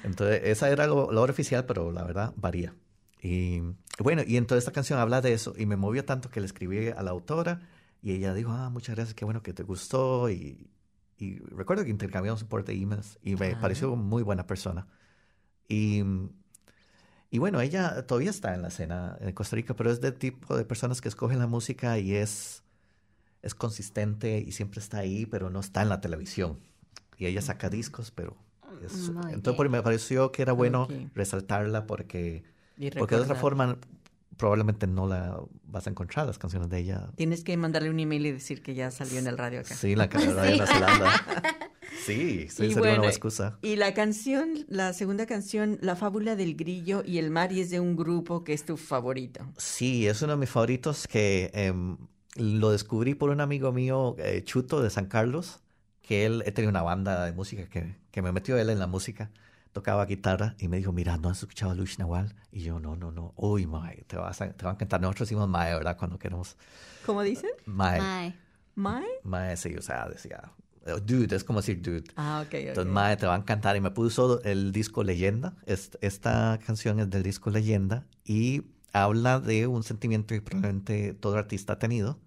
[0.03, 2.75] Entonces, esa era lo- la hora oficial, pero la verdad varía.
[3.23, 3.61] Y
[3.99, 6.89] bueno, y entonces esta canción habla de eso y me movió tanto que le escribí
[6.89, 7.61] a la autora
[8.03, 10.31] y ella dijo, ah, muchas gracias, qué bueno que te gustó.
[10.31, 10.67] Y,
[11.21, 13.59] y recuerdo que intercambiamos un par de emails y me Ah.
[13.61, 14.87] pareció muy buena persona.
[15.69, 16.03] Y,
[17.31, 20.57] y bueno, ella todavía está en la escena en Costa Rica, pero es del tipo
[20.57, 22.63] de personas que escogen la música y es,
[23.43, 26.59] es consistente y siempre está ahí, pero no está en la televisión.
[27.17, 28.37] Y ella saca discos, pero...
[28.85, 30.93] es- entonces por- me pareció que era bueno Ok.
[31.15, 32.43] resaltarla porque,
[32.99, 33.77] porque de otra forma
[34.41, 37.11] probablemente no la vas a encontrar, las canciones de ella.
[37.15, 39.75] Tienes que mandarle un email y decir que ya salió en el radio acá.
[39.75, 41.11] Sí, la Zelanda.
[42.07, 43.59] Sí, sí, Y sería una bueno, buena excusa.
[43.61, 47.69] Y la canción, la segunda canción, La fábula del grillo y el mar, y es
[47.69, 49.45] de un grupo que es tu favorito.
[49.59, 51.99] Sí, es uno de mis favoritos que em,
[52.37, 55.61] lo descubrí por un amigo mío, eh, Chuto, de San Carlos,
[56.01, 58.87] que él he tenido una banda de música que, que me metió él en la
[58.87, 59.31] música.
[59.73, 62.35] Tocaba guitarra y me dijo, mira, ¿no has escuchado a Luis Nahual?
[62.51, 63.33] Y yo, no, no, no.
[63.37, 65.01] Uy, mae, te, vas a, te va a encantar.
[65.01, 65.97] Nosotros decimos mae, ¿verdad?
[65.97, 66.57] Cuando queremos
[67.07, 67.51] ¿Cómo dicen?
[67.67, 68.01] mae.
[68.01, 68.35] Mae.
[68.75, 69.07] ¿Mae?
[69.23, 70.51] Mae, sí, o sea, decía,
[70.87, 72.05] eh, dude, es como decir dude.
[72.17, 72.55] Ah, ok, ok.
[72.55, 73.77] Entonces, Mae, te va a encantar.
[73.77, 75.55] Y me puso el disco Leyenda.
[75.67, 78.63] Est- Esta canción es del disco Leyenda y
[78.93, 82.19] habla de un sentimiento que probablemente todo artista ha tenido.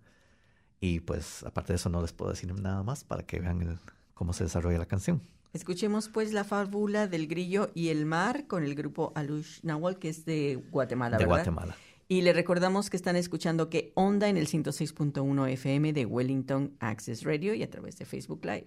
[0.80, 3.80] Y pues, aparte de eso, no les puedo decir nada más para que vean el-
[4.14, 5.22] cómo se desarrolla la canción.
[5.54, 10.10] Escuchemos pues la fábula del grillo y el mar con el grupo Alush Nahual, que
[10.10, 11.38] es de Guatemala, de ¿verdad?
[11.38, 11.78] Guatemala.
[12.08, 17.24] Y le recordamos que están escuchando que onda en el 106.1 FM de Wellington Access
[17.24, 18.66] Radio y a través de Facebook Live.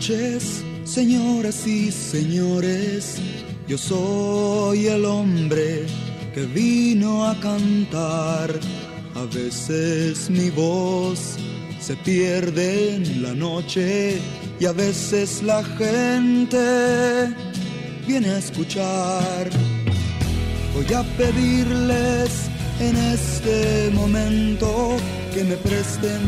[0.00, 3.16] Noches, señoras y señores.
[3.68, 5.84] Yo soy el hombre
[6.34, 8.50] que vino a cantar.
[9.14, 11.36] A veces mi voz
[11.80, 14.18] se pierde en la noche
[14.58, 17.34] y a veces la gente
[18.06, 19.50] viene a escuchar.
[20.74, 22.48] Voy a pedirles
[22.80, 24.96] en este momento
[25.34, 26.20] que me presten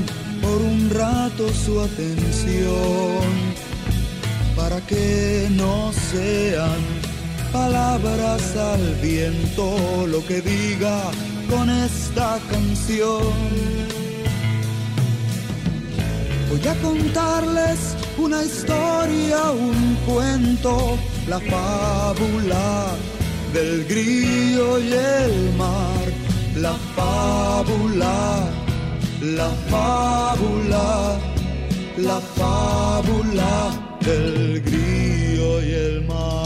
[0.43, 3.23] por un rato su atención
[4.57, 6.81] para que no sean
[7.53, 11.01] palabras al viento lo que diga
[11.49, 13.33] con esta canción.
[16.51, 22.95] Voy a contarles una historia, un cuento, la fábula
[23.55, 26.05] del grillo y el mar,
[26.57, 28.62] la fábula
[29.23, 31.17] la fábula,
[31.97, 33.71] la fábula
[34.01, 36.42] del grillo y el mar.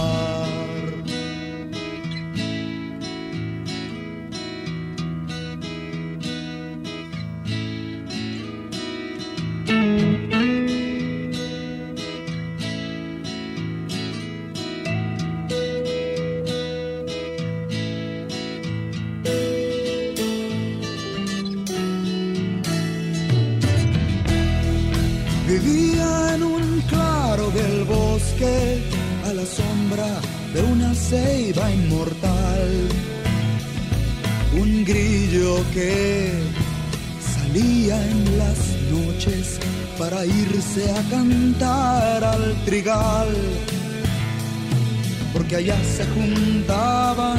[45.57, 47.39] Porque allá se juntaban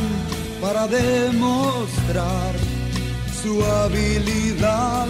[0.59, 2.55] para demostrar
[3.43, 5.05] su habilidad.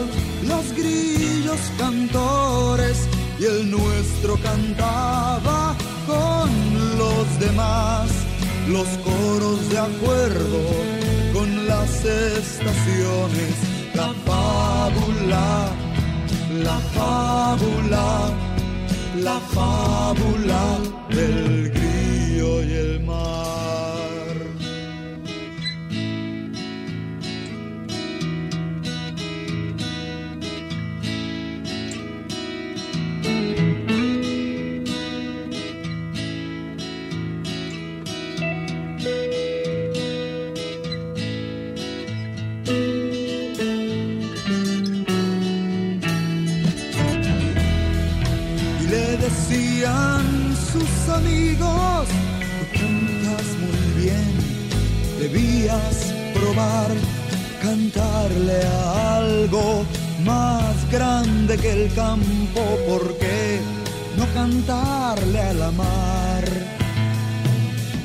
[0.46, 3.08] Los grillos cantores
[3.40, 5.74] y el nuestro cantaba
[6.06, 6.50] con
[6.98, 8.10] los demás.
[8.68, 10.60] Los coros de acuerdo
[11.34, 13.54] con las estaciones.
[13.94, 15.70] La fábula
[16.62, 18.32] la fábula
[19.16, 20.80] la fábula
[21.10, 21.87] del grillo
[22.72, 23.37] el mar
[58.38, 59.84] a algo
[60.24, 63.60] más grande que el campo, ¿por qué
[64.16, 66.44] no cantarle a la mar?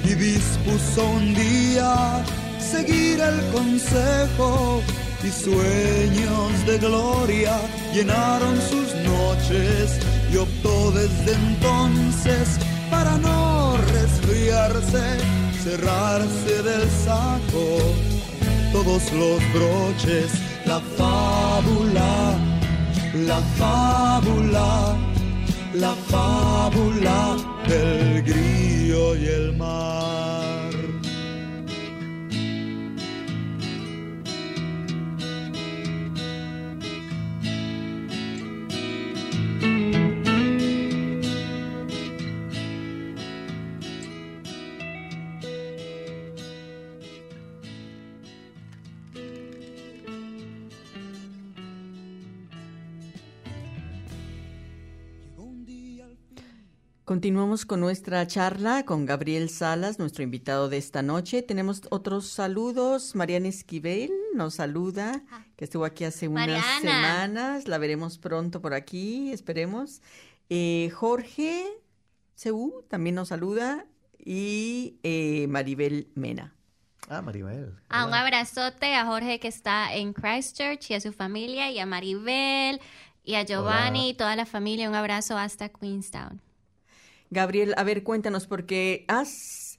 [0.05, 2.24] Y dispuso un día
[2.59, 4.80] seguir el consejo
[5.22, 7.61] y sueños de gloria
[7.93, 9.99] llenaron sus noches
[10.33, 12.59] y optó desde entonces
[12.91, 15.05] para no resfriarse,
[15.62, 18.12] cerrarse del saco
[18.73, 20.33] todos los broches,
[20.64, 22.39] la fábula,
[23.14, 24.97] la fábula,
[25.75, 27.37] la fábula
[27.68, 30.12] del grillo y el mar.
[57.05, 61.43] Continuamos con nuestra charla con Gabriel Salas, nuestro invitado de esta noche.
[61.43, 63.17] Tenemos otros saludos.
[63.17, 65.25] Mariana Esquivel nos saluda,
[65.57, 66.81] que estuvo aquí hace unas Mariana.
[66.81, 67.67] semanas.
[67.67, 70.01] La veremos pronto por aquí, esperemos.
[70.49, 71.65] Eh, Jorge
[72.37, 73.85] Ceú también nos saluda
[74.25, 76.55] y eh, Maribel Mena.
[77.09, 77.75] Ah, Maribel.
[77.89, 81.85] Ah, un abrazote a Jorge que está en Christchurch y a su familia y a
[81.85, 82.81] Maribel
[83.25, 84.89] y a Giovanni y toda la familia.
[84.89, 86.41] Un abrazo hasta Queenstown.
[87.33, 89.78] Gabriel, a ver, cuéntanos, porque has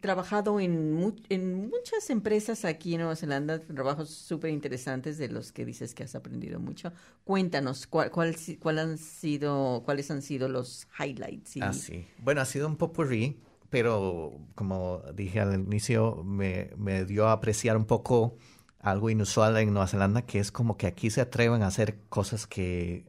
[0.00, 5.50] trabajado en, mu- en muchas empresas aquí en Nueva Zelanda, trabajos súper interesantes de los
[5.52, 6.92] que dices que has aprendido mucho.
[7.24, 11.56] Cuéntanos, ¿cuál, cuál, cuál han sido, ¿cuáles han sido los highlights?
[11.56, 12.06] y- Ah, sí.
[12.18, 13.40] Bueno, ha sido un popurrí,
[13.70, 18.36] pero como dije al inicio, me, me dio a apreciar un poco
[18.78, 22.46] algo inusual en Nueva Zelanda, que es como que aquí se atreven a hacer cosas
[22.46, 23.04] que,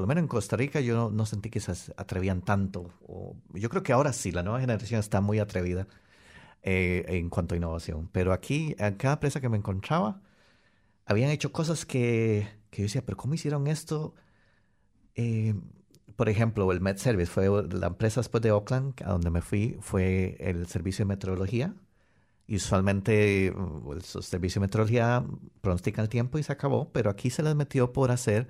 [0.00, 2.90] por lo menos en Costa Rica, yo no, no sentí que se atrevían tanto.
[3.06, 5.86] O- yo creo que ahora sí, la nueva generación está muy atrevida
[6.62, 8.08] eh, en cuanto a innovación.
[8.12, 10.22] Pero aquí, en cada empresa que me encontraba,
[11.06, 14.14] habían hecho cosas que, que yo decía, pero ¿cómo hicieron esto?
[15.14, 15.54] Eh,
[16.16, 19.78] por ejemplo, el Met Service fue la empresa después de Oakland, a donde me fui,
[19.80, 21.74] fue el servicio de meteorología.
[22.48, 25.24] Y usualmente mm, el servicio de meteorología
[25.62, 28.48] pronostica el tiempo y se acabó, pero aquí se les metió por hacer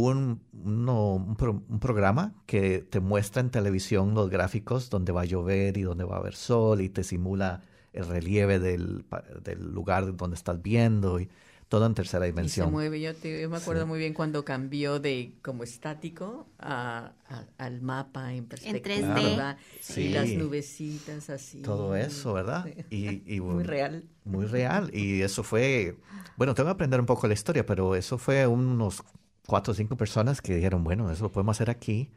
[0.00, 5.22] un, uno- un, pro- un programa que te muestra en televisión los gráficos donde va
[5.22, 9.24] a llover y donde va a haber sol y te simula el relieve del, pa-
[9.42, 11.28] del lugar donde estás viendo y
[11.68, 12.70] todo en tercera Y se dimensión.
[12.70, 13.88] mueve, yo, te- yo me acuerdo Sí.
[13.88, 19.14] muy bien cuando cambió de como estático a, a- al mapa en perspectiva.
[19.16, 19.22] 3D.
[19.30, 19.56] ¿verdad?
[19.80, 20.00] Sí.
[20.02, 21.62] Y las nubecitas así.
[21.62, 22.66] Todo eso, ¿verdad?
[22.90, 23.24] Sí.
[23.26, 24.04] Y, y, Muy real.
[24.24, 24.90] Muy real.
[24.94, 25.96] Y eso fue,
[26.36, 29.02] bueno, tengo que aprender un poco la historia, pero eso fue unos
[29.46, 32.10] cuatro o cinco personas que dijeron, bueno, eso lo podemos hacer aquí.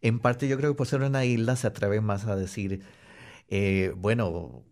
[0.00, 2.82] En parte yo creo que por ser una isla se atreven más a decir,
[3.48, 4.62] eh, bueno,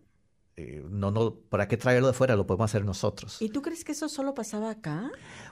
[0.56, 2.36] eh, no, no, ¿para qué traerlo de fuera?
[2.36, 3.42] Lo podemos hacer nosotros.
[3.42, 5.10] ¿Y tú crees que eso solo pasaba acá?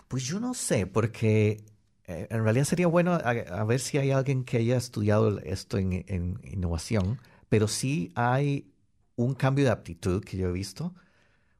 [0.09, 1.64] Pues yo no sé, porque
[2.07, 5.78] eh, en realidad sería bueno a, a ver si hay alguien que haya estudiado esto
[5.78, 8.70] en, en innovación, pero sí hay
[9.16, 10.94] un cambio de aptitud que yo he visto,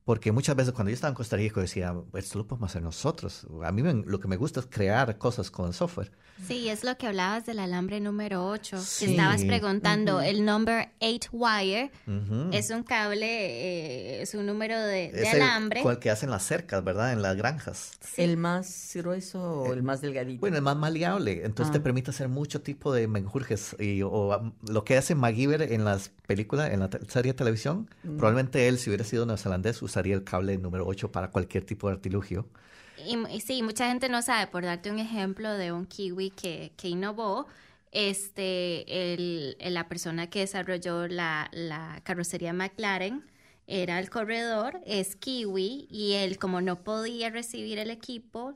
[0.05, 3.47] porque muchas veces cuando yo estaba en Costa Rica decía, esto lo podemos hacer nosotros.
[3.65, 6.11] A mí me- lo que me gusta es crear cosas con el software.
[6.49, 8.79] Sí, es lo que hablabas del alambre número 8.
[8.83, 9.05] Sí.
[9.07, 10.25] Que estabas preguntando, Ujú.
[10.25, 12.51] el number 8 wire Ujú.
[12.53, 15.83] es un cable, eh, es un número de, de Es el- alambre.
[15.83, 17.13] con el que hacen las cercas, ¿verdad?
[17.13, 17.93] En las granjas.
[18.17, 20.41] ¿El más grueso o el más delgadito?
[20.41, 21.83] Bueno, es más maleable, entonces te Ah.
[21.83, 23.77] permite hacer mucho tipo de menjurjes.
[23.79, 27.39] Y, o, um, lo que hace MacGyver en las películas, en la te- serie de
[27.39, 28.17] televisión, Mm.
[28.17, 31.95] probablemente él, si hubiera sido neozelandés, usaría el cable número 8 para cualquier tipo de
[31.95, 32.49] artilugio.
[32.97, 36.89] Y, sí, mucha gente no sabe, por darte un ejemplo de un kiwi que, que
[36.89, 37.47] innovó,
[37.91, 43.25] este, el- la persona que desarrolló la, la carrocería McLaren
[43.67, 48.55] era el corredor, es kiwi, y él como no podía recibir el equipo,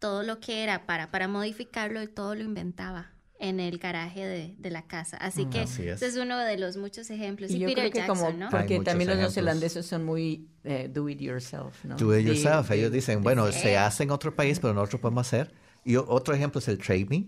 [0.00, 4.54] todo lo que era para, para modificarlo, él todo lo inventaba en el garaje de,
[4.58, 5.16] de la casa.
[5.18, 5.96] Así que Así es.
[6.02, 7.50] ese es uno de los muchos ejemplos.
[7.50, 8.48] Y Y, yo Peter creo que Jackson, como, ¿no?
[8.50, 9.18] porque también los ejemplos.
[9.20, 11.96] neozelandeses son muy eh, do it yourself, ¿no?
[11.96, 12.68] Do it yourself.
[12.70, 13.60] de- Ellos dicen, de- bueno, Sí.
[13.60, 15.52] se hace en otro país, pero nosotros podemos hacer.
[15.84, 17.26] Y otro ejemplo es el Trade Me,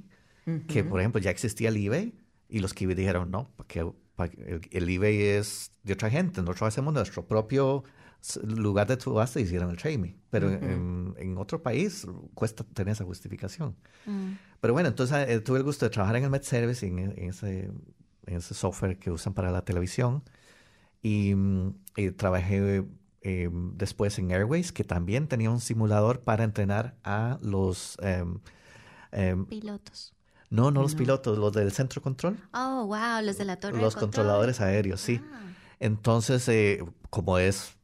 [0.67, 2.15] que por ejemplo ya existía el eBay
[2.49, 6.95] y los kiwis dijeron, no, porque el, el eBay es de otra gente, nosotros hacemos
[6.95, 7.85] nuestro propio
[8.45, 10.17] lugar de subasta hicieron el Trade Me.
[10.31, 13.77] Pero en, en otro país cuesta tener esa justificación.
[14.07, 14.33] Mm.
[14.61, 17.19] Pero bueno, entonces eh, tuve el gusto de trabajar en el Met Service, en, en
[17.31, 17.71] ese,
[18.27, 20.23] en ese software que usan para la televisión.
[21.03, 22.85] Y, mm, y trabajé
[23.23, 27.97] eh, después en Airways, que también tenía un simulador para entrenar a los...
[28.03, 28.39] em,
[29.13, 30.13] em, Pilotos.
[30.51, 30.99] no, no los No.
[30.99, 32.37] pilotos, los del centro control.
[32.53, 34.11] Oh, wow, los de la torre de Los control.
[34.11, 35.21] controladores aéreos, sí.
[35.33, 35.43] Ah.
[35.81, 37.77] Entonces, eh, como es,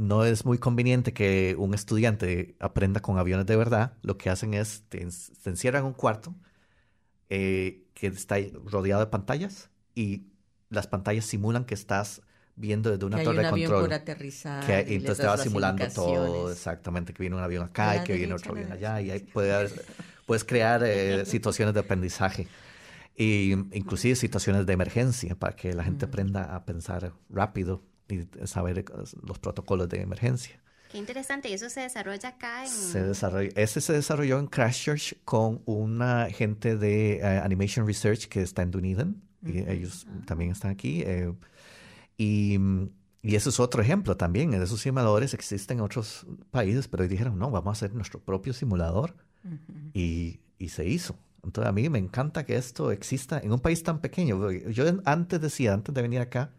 [0.00, 4.54] no es muy conveniente que un estudiante aprenda con aviones de verdad, lo que hacen
[4.54, 4.98] es, te,
[5.42, 6.34] te encierran en un cuarto
[7.28, 10.26] eh, que está rodeado de pantallas y
[10.70, 12.22] las pantallas simulan que estás
[12.56, 13.84] viendo desde una que hay torre un de avión control.
[13.84, 14.64] por aterrizar.
[14.66, 18.14] Que, y entonces te va simulando todo, exactamente, que viene un avión acá y que
[18.14, 19.32] viene otro avión allá, y ahí derecha.
[19.32, 19.84] puede haber-
[20.26, 22.46] puedes crear eh, situaciones de aprendizaje
[23.16, 27.82] y inclusive situaciones de emergencia para que la gente aprenda a pensar rápido
[28.12, 28.84] y saber eh,
[29.26, 30.60] los protocolos de emergencia.
[30.90, 32.70] Qué interesante, y eso se desarrolla acá en...
[32.70, 38.42] Se desarrolló, ese se desarrolló en Christchurch con una gente de eh, Animation Research que
[38.42, 41.02] está en Dunedin y ellos también están aquí.
[41.06, 41.32] eh,
[42.18, 42.58] y,
[43.22, 44.52] y eso es otro ejemplo también.
[44.54, 49.14] Esos simuladores existen en otros países, pero dijeron, no, vamos a hacer nuestro propio simulador.
[49.94, 51.16] y, y se hizo.
[51.42, 54.50] Entonces a mí me encanta que esto exista en un país tan pequeño.
[54.50, 56.52] Yo antes decía, antes de venir acá,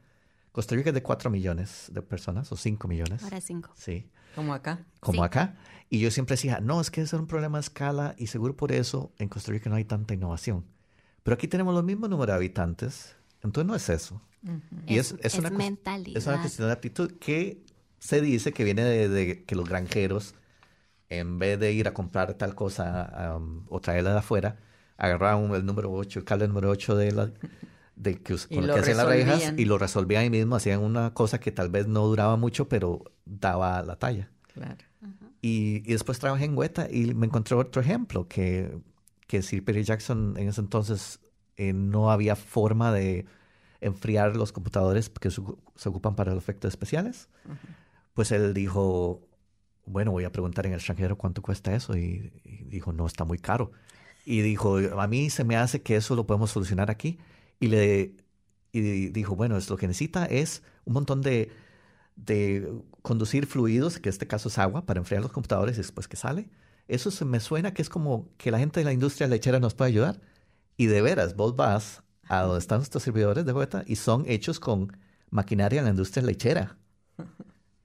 [0.51, 3.23] Costa Rica es de 4 millones de personas o 5 millones.
[3.23, 3.71] Ahora 5.
[3.75, 4.09] Sí.
[4.35, 4.85] Como acá.
[4.99, 5.25] Como Sí.
[5.25, 5.55] acá.
[5.89, 8.71] Y yo siempre decía, no, es que es un problema de escala y seguro por
[8.71, 10.65] eso en Costa Rica no hay tanta innovación.
[11.23, 13.15] Pero aquí tenemos los mismos número de habitantes.
[13.43, 14.21] Entonces no es eso.
[14.87, 16.17] Y es, es, una, cues- mentalidad.
[16.17, 17.63] es una cuestión de aptitud que
[17.99, 20.33] se dice que viene de, de que los granjeros,
[21.09, 24.57] en vez de ir a comprar tal cosa um, o traerla de afuera,
[24.97, 27.31] agarraban el número 8, el cable número 8 de la,
[28.01, 30.79] de que, con lo lo que hacían las rejas y lo resolvían ahí mismo, hacían
[30.81, 34.31] una cosa que tal vez no duraba mucho, pero daba la talla.
[34.53, 34.77] Claro.
[35.41, 38.75] Y, y después trabajé en Weta y me encontré otro ejemplo, que,
[39.27, 41.19] que Sir Peter Jackson en ese entonces
[41.57, 43.25] eh, no había forma de
[43.81, 47.29] enfriar los computadores que su- se ocupan para los efectos especiales.
[48.13, 49.21] Pues él dijo,
[49.85, 51.95] bueno, voy a preguntar en el extranjero cuánto cuesta eso.
[51.95, 53.71] Y, y dijo, no, está muy caro.
[54.25, 57.17] Y dijo, a mí se me hace que eso lo podemos solucionar aquí.
[57.61, 58.15] Y le
[58.73, 61.51] y dijo, bueno, es lo que necesita es un montón de,
[62.15, 66.07] de conducir fluidos, que en este caso es agua, para enfriar los computadores y después
[66.09, 66.49] que sale.
[66.87, 69.73] Eso se me suena que es como que la gente de la industria lechera nos
[69.75, 70.21] puede ayudar.
[70.77, 74.59] Y de veras, vos vas a donde están nuestros servidores de vuelta y son hechos
[74.59, 74.97] con
[75.29, 76.77] maquinaria en la industria lechera.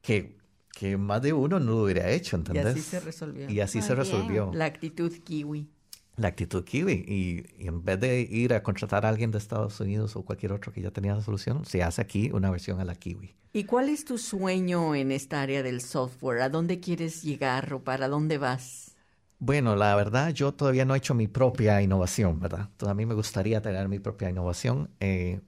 [0.02, 0.36] Que,
[0.72, 2.66] que más de uno no lo hubiera hecho, Y ¿entendés?
[2.66, 3.50] así se resolvió.
[3.50, 3.98] Y así Muy se bien.
[4.04, 5.68] resolvió La actitud kiwi.
[6.16, 7.04] La actitud kiwi.
[7.06, 10.52] Y, y en vez de ir a contratar a alguien de Estados Unidos o cualquier
[10.52, 13.34] otro que ya tenía la solución, se hace aquí una versión a la kiwi.
[13.52, 16.42] ¿Y cuál es tu sueño en esta área del software?
[16.42, 18.94] ¿A dónde quieres llegar o para dónde vas?
[19.38, 22.68] Bueno, la verdad, yo todavía no he hecho mi propia innovación, ¿verdad?
[22.70, 24.90] Entonces, a mí me gustaría tener mi propia innovación.
[25.00, 25.40] Eh,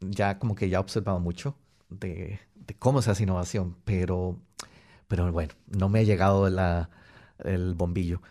[0.00, 1.56] ya como que ya he observado mucho
[1.90, 4.38] de, de cómo se hace innovación, pero,
[5.08, 6.90] pero bueno, no me ha llegado la,
[7.44, 8.22] el bombillo.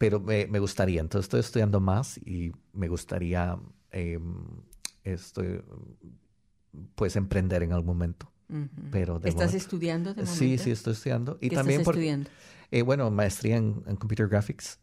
[0.00, 3.58] Pero me, me gustaría, entonces estoy estudiando más y me gustaría
[3.92, 4.18] eh,
[5.04, 5.60] estoy,
[6.94, 8.32] pues emprender en algún momento.
[8.90, 10.62] Pero de ¿Estás momento- estudiando de Sí, momento?
[10.64, 11.36] sí, estoy estudiando.
[11.42, 12.30] Y ¿Qué también estás por- estudiando?
[12.70, 14.78] eh, bueno, maestría en, en Computer Graphics.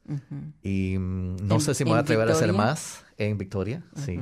[0.62, 3.84] Y mm, no ¿En- sé si me voy a atrever a hacer más en Victoria,
[3.96, 4.20] sí.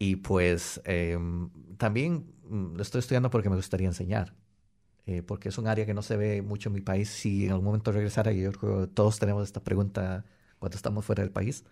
[0.00, 4.34] Y pues em, también mm, lo estoy estudiando porque me gustaría enseñar,
[5.08, 7.08] eh, porque es un área que no se ve mucho en mi país.
[7.08, 10.26] Si en algún momento regresara, yo creo que todos tenemos esta pregunta
[10.58, 11.64] cuando estamos fuera del país.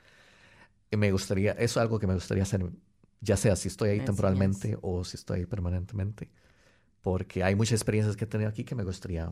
[0.91, 2.67] Y me gustaría, eso es algo que me gustaría hacer,
[3.21, 6.31] ya sea si estoy ahí temporalmente o si estoy ahí permanentemente,
[7.03, 9.31] porque hay muchas experiencias que he tenido aquí que me gustaría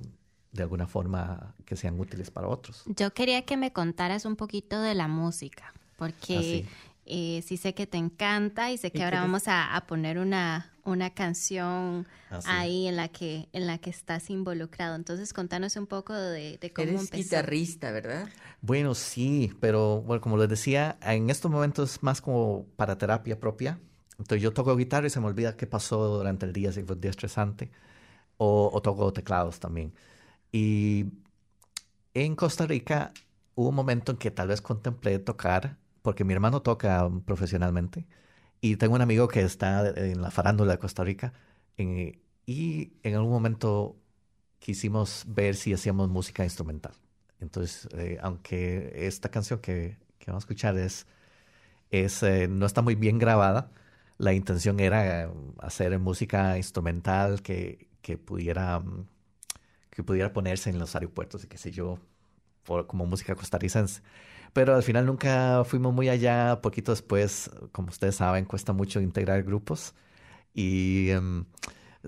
[0.53, 2.83] de alguna forma que sean útiles para otros.
[2.85, 6.67] Yo quería que me contaras un poquito de la música, porque Así.
[7.07, 10.19] Eh, sí sé que te encanta y sé que ¿Y ahora vamos a, a poner
[10.19, 12.57] una, una canción Así.
[12.59, 14.97] ahí en la que en la que estás involucrado.
[14.97, 17.51] Entonces, contanos un poco de, de cómo Eres empezó.
[17.51, 18.33] guitarrista, ¿verdad?
[18.61, 23.39] Bueno, sí, pero bueno, como les decía, en estos momentos es más como para terapia
[23.39, 23.81] propia.
[24.19, 26.95] Entonces yo toco guitarra y se me olvida qué pasó durante el día, si fue
[26.95, 27.71] un día estresante,
[28.39, 29.95] o, o toco teclados también.
[30.53, 31.07] Y
[32.15, 33.13] en Costa Rica
[33.55, 38.07] hubo un momento en que tal vez contemplé tocar, porque mi hermano toca profesionalmente,
[38.63, 41.35] y tengo un amigo que está en la farándula de Costa Rica,
[41.79, 43.97] en- y en algún momento
[44.61, 46.95] quisimos ver si hacíamos música instrumental.
[47.41, 50.77] Entonces, eh, aunque esta canción que, que vamos a escuchar
[51.91, 53.71] es, eh, no está muy bien grabada,
[54.19, 55.29] la intención era eh,
[55.59, 58.83] hacer música instrumental que, que pudiera
[59.91, 61.99] que pudiera ponerse en los aeropuertos y qué sé yo,
[62.65, 64.03] por, como música costarricense.
[64.55, 66.61] Pero al final nunca fuimos muy allá.
[66.63, 69.95] Poquito después, como ustedes saben, cuesta mucho integrar grupos
[70.55, 71.45] y em,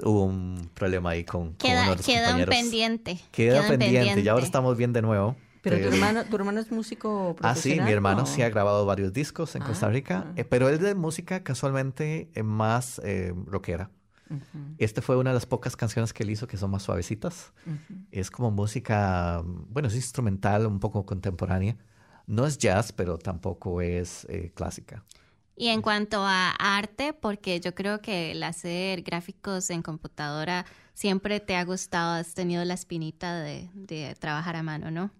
[0.02, 2.54] hubo un problema ahí con, con uno Queda, de los queda un compañeros.
[2.54, 3.20] pendiente.
[3.32, 5.36] Queda un pendiente, y ahora estamos bien de nuevo.
[5.60, 7.86] Pero tu Pero- hermano, tu hermano es músico Ah, sí, profesional.
[7.86, 10.32] mi hermano o- sí ha grabado varios discos en Ah, Costa Rica, ah.
[10.36, 13.90] eh, pero él de música casualmente eh, más eh, rockera.
[14.30, 17.52] Ujú, Este fue una de las pocas canciones que él hizo que son más suavecitas.
[17.66, 17.98] ujú.
[18.12, 21.76] Es como música, bueno, es instrumental, un poco contemporánea.
[22.26, 25.04] No es jazz, pero tampoco es eh, clásica.
[25.56, 31.40] Y en cuanto a arte, porque yo creo que el hacer gráficos en computadora siempre
[31.40, 35.10] te ha gustado, has tenido la espinita de, de trabajar a mano, ¿no?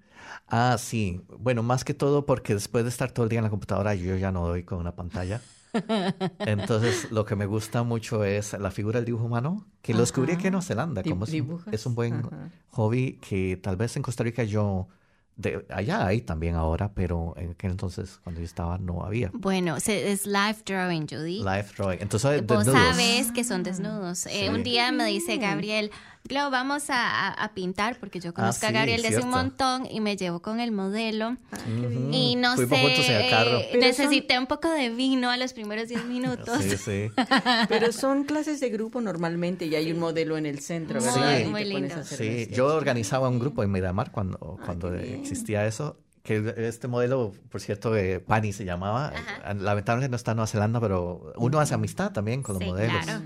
[0.49, 1.21] Ah, sí.
[1.39, 4.17] Bueno, más que todo porque después de estar todo el día en la computadora, yo
[4.17, 5.41] ya no doy con una pantalla.
[6.41, 10.33] Entonces, lo que me gusta mucho es la figura del dibujo humano, que lo descubrí
[10.33, 11.03] aquí en Nueva Zelanda.
[11.03, 11.75] Como es, un, dibujas.
[11.75, 12.51] es un buen Ajá.
[12.71, 14.89] hobby que tal vez en Costa Rica yo,
[15.37, 19.30] de, allá hay también ahora, pero en aquel entonces, cuando yo estaba, no había.
[19.34, 21.41] Bueno, se- es live drawing, Judy.
[21.41, 21.99] Live drawing.
[22.01, 22.89] Entonces, Vos desnudos.
[22.97, 24.26] sabes que son desnudos.
[24.26, 25.91] Eh, un día me dice Gabriel,
[26.29, 29.31] Glo, vamos a, a- a pintar, porque yo conozco Ah, a sí, Gabriel desde un
[29.31, 31.31] montón y me llevó con el modelo.
[31.53, 32.11] Ujú.
[32.12, 33.59] Y no Fuimos sé, juntos en el carro.
[33.59, 36.61] eh, necesité un poco de vino a los primeros 10 minutos.
[36.62, 37.11] Sí, sí.
[37.68, 41.37] Pero son clases de grupo normalmente y hay un modelo en el centro, Muy, ¿verdad?
[41.39, 41.95] Te muy lindo.
[42.05, 45.20] Sí, yo organizaba un grupo en Miramar cuando, cuando qué bien.
[45.20, 45.99] existía eso.
[46.22, 49.12] Que este modelo, por cierto, eh, Pani se llamaba.
[49.14, 49.55] Ajá.
[49.55, 52.97] Lamentablemente no está en Nueva Zelanda, pero uno hace amistad también con los Sí, modelos.
[53.05, 53.20] claro.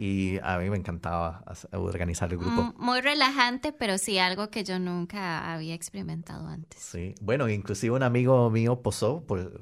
[0.00, 1.42] Y a mí me encantaba
[1.72, 2.62] organizar el grupo.
[2.62, 6.80] Mm, Muy relajante, pero sí algo que yo nunca había experimentado antes.
[6.80, 9.24] Sí, bueno, inclusive un amigo mío posó.
[9.26, 9.60] Por...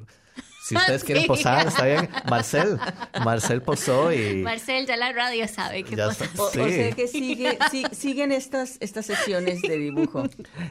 [0.62, 1.06] Si ustedes Sí.
[1.06, 2.10] quieren posar, está bien.
[2.28, 2.78] Marcel,
[3.24, 6.08] Marcel posó y Marcel, ya la radio sabe que está.
[6.36, 6.58] O, o Sí.
[6.70, 10.24] sea que sigue, sí- siguen estas, estas sesiones de dibujo.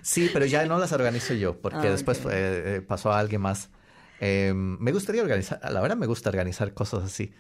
[0.03, 2.31] Sí, pero ya no las organizo yo, porque Ah, después ok.
[2.31, 2.31] eh,
[2.75, 3.71] eh, pasó a alguien más.
[4.19, 7.33] Eh, me gustaría organizar, la verdad me gusta organizar cosas así,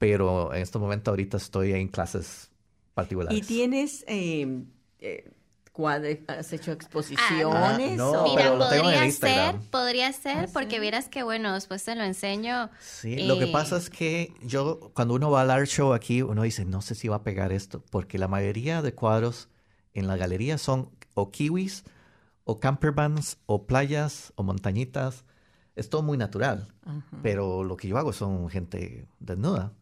[0.00, 2.50] pero en este momento ahorita estoy en clases
[2.94, 3.38] particulares.
[3.38, 4.64] ¿Y tienes eh,
[5.00, 5.30] eh,
[6.26, 7.96] has hecho exposiciones?
[7.96, 10.80] no, o- Mira, pero lo tengo en podría ser, podría ser, Ah, porque sí.
[10.80, 12.70] vieras que bueno, después te lo enseño.
[12.78, 16.22] Sí, lo que Eh, pasa es que yo, cuando uno va al art show aquí,
[16.22, 19.48] uno dice, no sé si va a pegar esto, porque la mayoría de cuadros
[19.94, 21.84] en la galería son o kiwis,
[22.44, 25.24] o campervans, o playas, o montañitas.
[25.76, 27.18] Es todo muy natural, Ajá.
[27.22, 29.72] pero lo que yo hago son gente desnuda.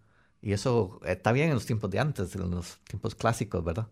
[0.41, 3.89] Y eso está bien en los tiempos de antes, en los tiempos clásicos, ¿verdad?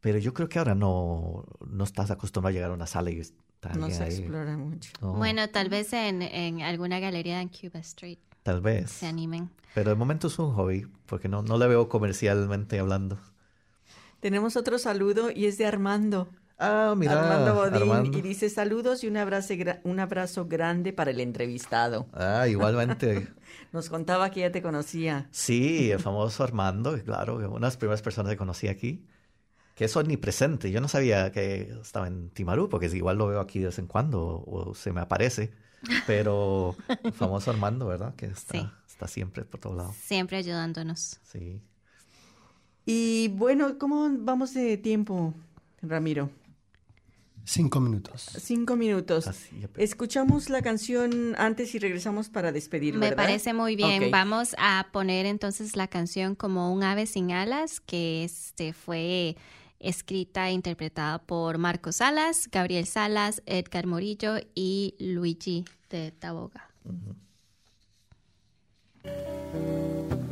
[0.00, 3.20] Pero yo creo que ahora no, no estás acostumbrado a llegar a una sala y
[3.20, 4.12] estar No se ahí.
[4.14, 4.90] explora mucho.
[5.00, 8.90] No, Bueno, tal vez en, en alguna galería en Cuba Street tal vez.
[8.92, 9.50] se animen.
[9.74, 13.18] Pero de momento es un hobby, porque no, no le veo comercialmente hablando.
[14.20, 16.28] Tenemos otro saludo y es de Armando.
[16.58, 18.18] Ah, mira, Armando Bodín Armando.
[18.18, 19.52] y dice saludos y un abrazo,
[19.84, 22.06] un abrazo grande para el entrevistado.
[22.12, 23.28] Ah, igualmente.
[23.72, 25.28] Nos contaba que ya te conocía.
[25.30, 29.04] Sí, el famoso Armando, claro, una de las primeras personas que conocí aquí,
[29.74, 30.70] que es omnipresente.
[30.70, 33.86] Yo no sabía que estaba en Timarú, porque igual lo veo aquí de vez en
[33.86, 35.52] cuando o, o se me aparece.
[36.06, 38.14] Pero el famoso Armando, ¿verdad?
[38.16, 38.68] Que está, Sí.
[38.88, 39.94] está siempre por todos lados.
[39.96, 41.20] Siempre ayudándonos.
[41.22, 41.60] Sí.
[42.86, 45.34] Y bueno, ¿cómo vamos de tiempo,
[45.82, 46.30] Ramiro?
[47.48, 48.28] Cinco minutos.
[48.40, 49.28] Cinco minutos.
[49.28, 53.16] Así, Escuchamos la canción antes y regresamos para despedir, Me ¿verdad?
[53.24, 54.10] parece muy bien.
[54.10, 59.36] Vamos a poner entonces la canción como un ave sin alas, que este fue
[59.78, 66.68] escrita e interpretada por Marcos Salas, Gabriel Salas, Edgar Morillo y Luigi de Taboga.
[69.52, 70.25] Cinco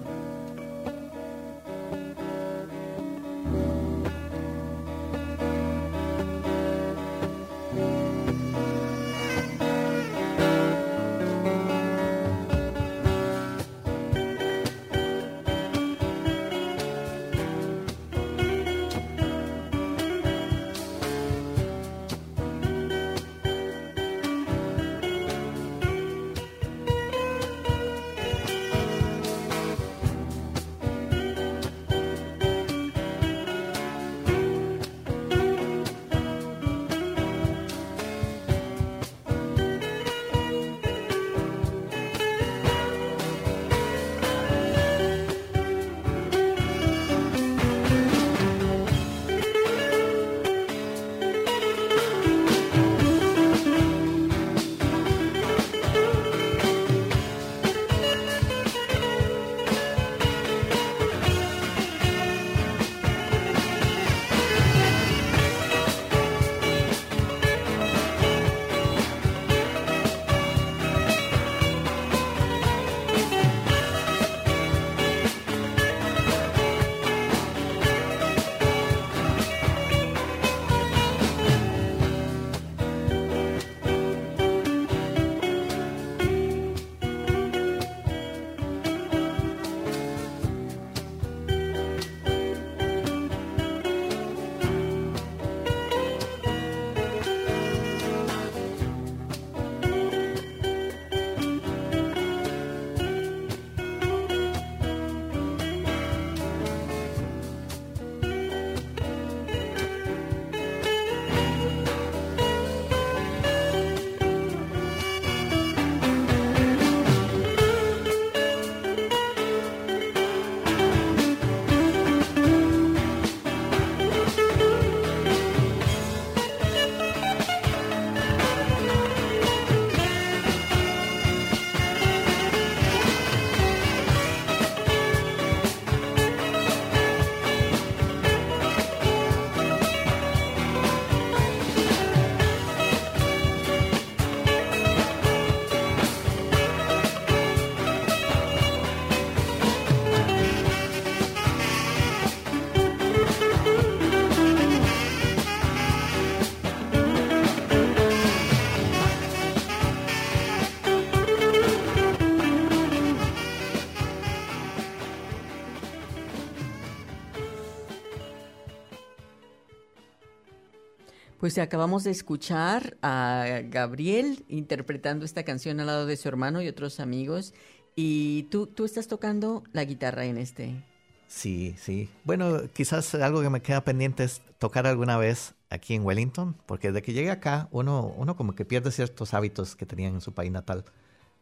[171.44, 176.68] Pues acabamos de escuchar a Gabriel interpretando esta canción al lado de su hermano y
[176.68, 177.52] otros amigos.
[177.94, 180.82] Y tú, tú estás tocando la guitarra en este.
[181.28, 182.08] Sí, sí.
[182.24, 186.88] Bueno, quizás algo que me queda pendiente es tocar alguna vez aquí en Wellington, porque
[186.88, 190.32] desde que llegué acá, uno, uno como que pierde ciertos hábitos que tenía en su
[190.32, 190.86] país natal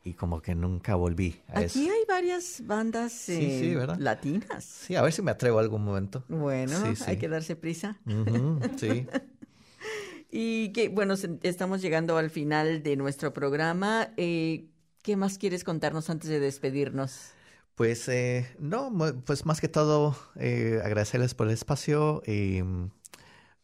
[0.02, 1.78] y como que nunca volví a Aquí eso.
[1.78, 3.98] hay varias bandas Sí, eh, sí, ¿verdad?
[4.00, 4.64] latinas.
[4.64, 6.24] Sí, a ver si me atrevo algún momento.
[6.26, 7.04] Bueno, Sí, sí.
[7.06, 8.00] hay que darse prisa.
[8.04, 9.06] Ujú, sí.
[10.34, 14.14] Y que, bueno, estamos llegando al final de nuestro programa.
[14.16, 14.70] Eh,
[15.02, 17.34] ¿Qué más quieres contarnos antes de despedirnos?
[17.74, 18.90] Pues eh, no,
[19.26, 22.90] pues más que todo eh, agradecerles por el espacio y mm,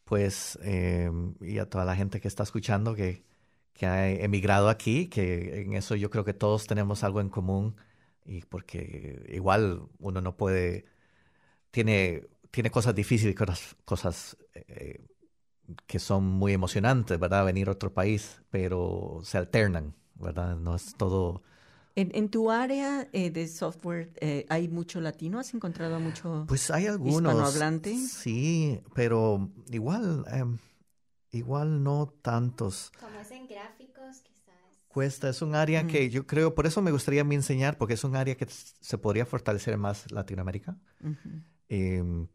[0.03, 1.11] pues eh,
[1.41, 3.23] y a toda la gente que está escuchando que,
[3.73, 7.77] que ha emigrado aquí, que en eso yo creo que todos tenemos algo en común
[8.25, 10.85] y porque igual uno no puede,
[11.71, 15.01] tiene, tiene cosas difíciles, cosas, cosas eh,
[15.87, 17.45] que son muy emocionantes, ¿verdad?
[17.45, 20.55] Venir a otro país, pero se alternan, ¿verdad?
[20.57, 21.41] No es todo...
[21.95, 25.37] En, en tu área eh, de software, eh, ¿hay mucho latino?
[25.39, 26.45] ¿Has encontrado mucho?
[26.47, 27.19] Pues hay algunos.
[27.33, 27.93] hispanohablante?
[27.95, 30.57] Sí, pero igual, em,
[31.31, 32.91] igual no tantos.
[32.99, 34.55] Como es en gráficos, quizás.
[34.87, 35.87] Cuesta, es un área Mm.
[35.87, 38.47] que yo creo, por eso me gustaría a mí enseñar, porque es un área que
[38.47, 40.77] se podría fortalecer más Latinoamérica.
[41.67, 42.27] Em,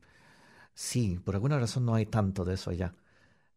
[0.75, 2.95] sí, por alguna razón no hay tanto de eso allá.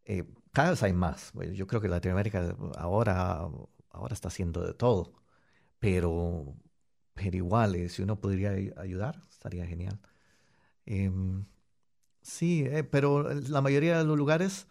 [0.10, 1.32] Eh, cada vez hay más.
[1.34, 3.48] Bueno, Yo creo que Latinoamérica ahora,
[3.92, 5.12] ahora está haciendo de todo,
[5.80, 6.56] pero,
[7.14, 10.00] pero igual, eh, si uno podría ay- ayudar, estaría genial.
[10.86, 11.46] Em,
[12.22, 14.68] sí, eh, pero la mayoría de los lugares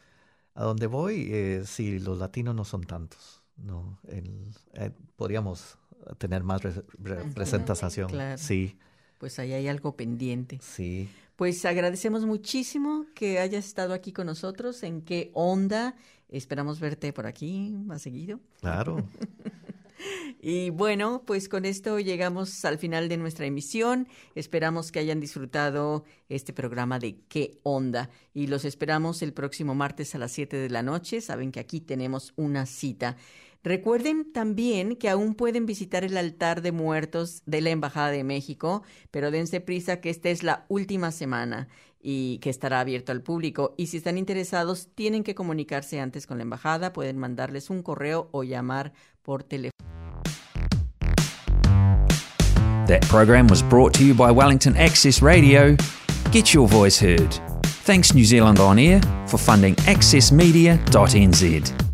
[0.54, 3.42] a donde voy, eh, sí, los latinos no son tantos.
[3.56, 5.78] No, El- eh, podríamos
[6.18, 8.08] tener más re- re- representación.
[8.08, 8.38] Claro.
[8.38, 8.78] Sí,
[9.18, 10.58] Pues ahí hay algo pendiente.
[10.62, 11.08] sí.
[11.36, 14.82] Pues agradecemos muchísimo que hayas estado aquí con nosotros.
[14.82, 15.94] ¿En qué onda?
[16.28, 18.40] Esperamos verte por aquí más seguido.
[18.60, 19.06] Claro.
[20.40, 24.06] Y bueno, pues con esto llegamos al final de nuestra emisión.
[24.34, 28.10] Esperamos que hayan disfrutado este programa de ¿Qué onda?
[28.34, 31.20] Y los esperamos el próximo martes a las 7 de la noche.
[31.20, 33.16] Saben que aquí tenemos una cita.
[33.62, 38.82] Recuerden también que aún pueden visitar el altar de muertos de la Embajada de México,
[39.10, 41.68] pero dense prisa que esta es la última semana
[42.00, 43.74] y que estará abierto al público.
[43.76, 48.28] Y si están interesados, tienen que comunicarse antes con la embajada, pueden mandarles un correo
[48.30, 48.92] o llamar
[49.22, 49.72] por teléfono.
[52.86, 55.76] That program was brought to you by Wellington Access Radio.
[56.30, 57.32] Get your voice heard.
[57.84, 61.85] Thanks New Zealand On Air for funding accessmedia.nz.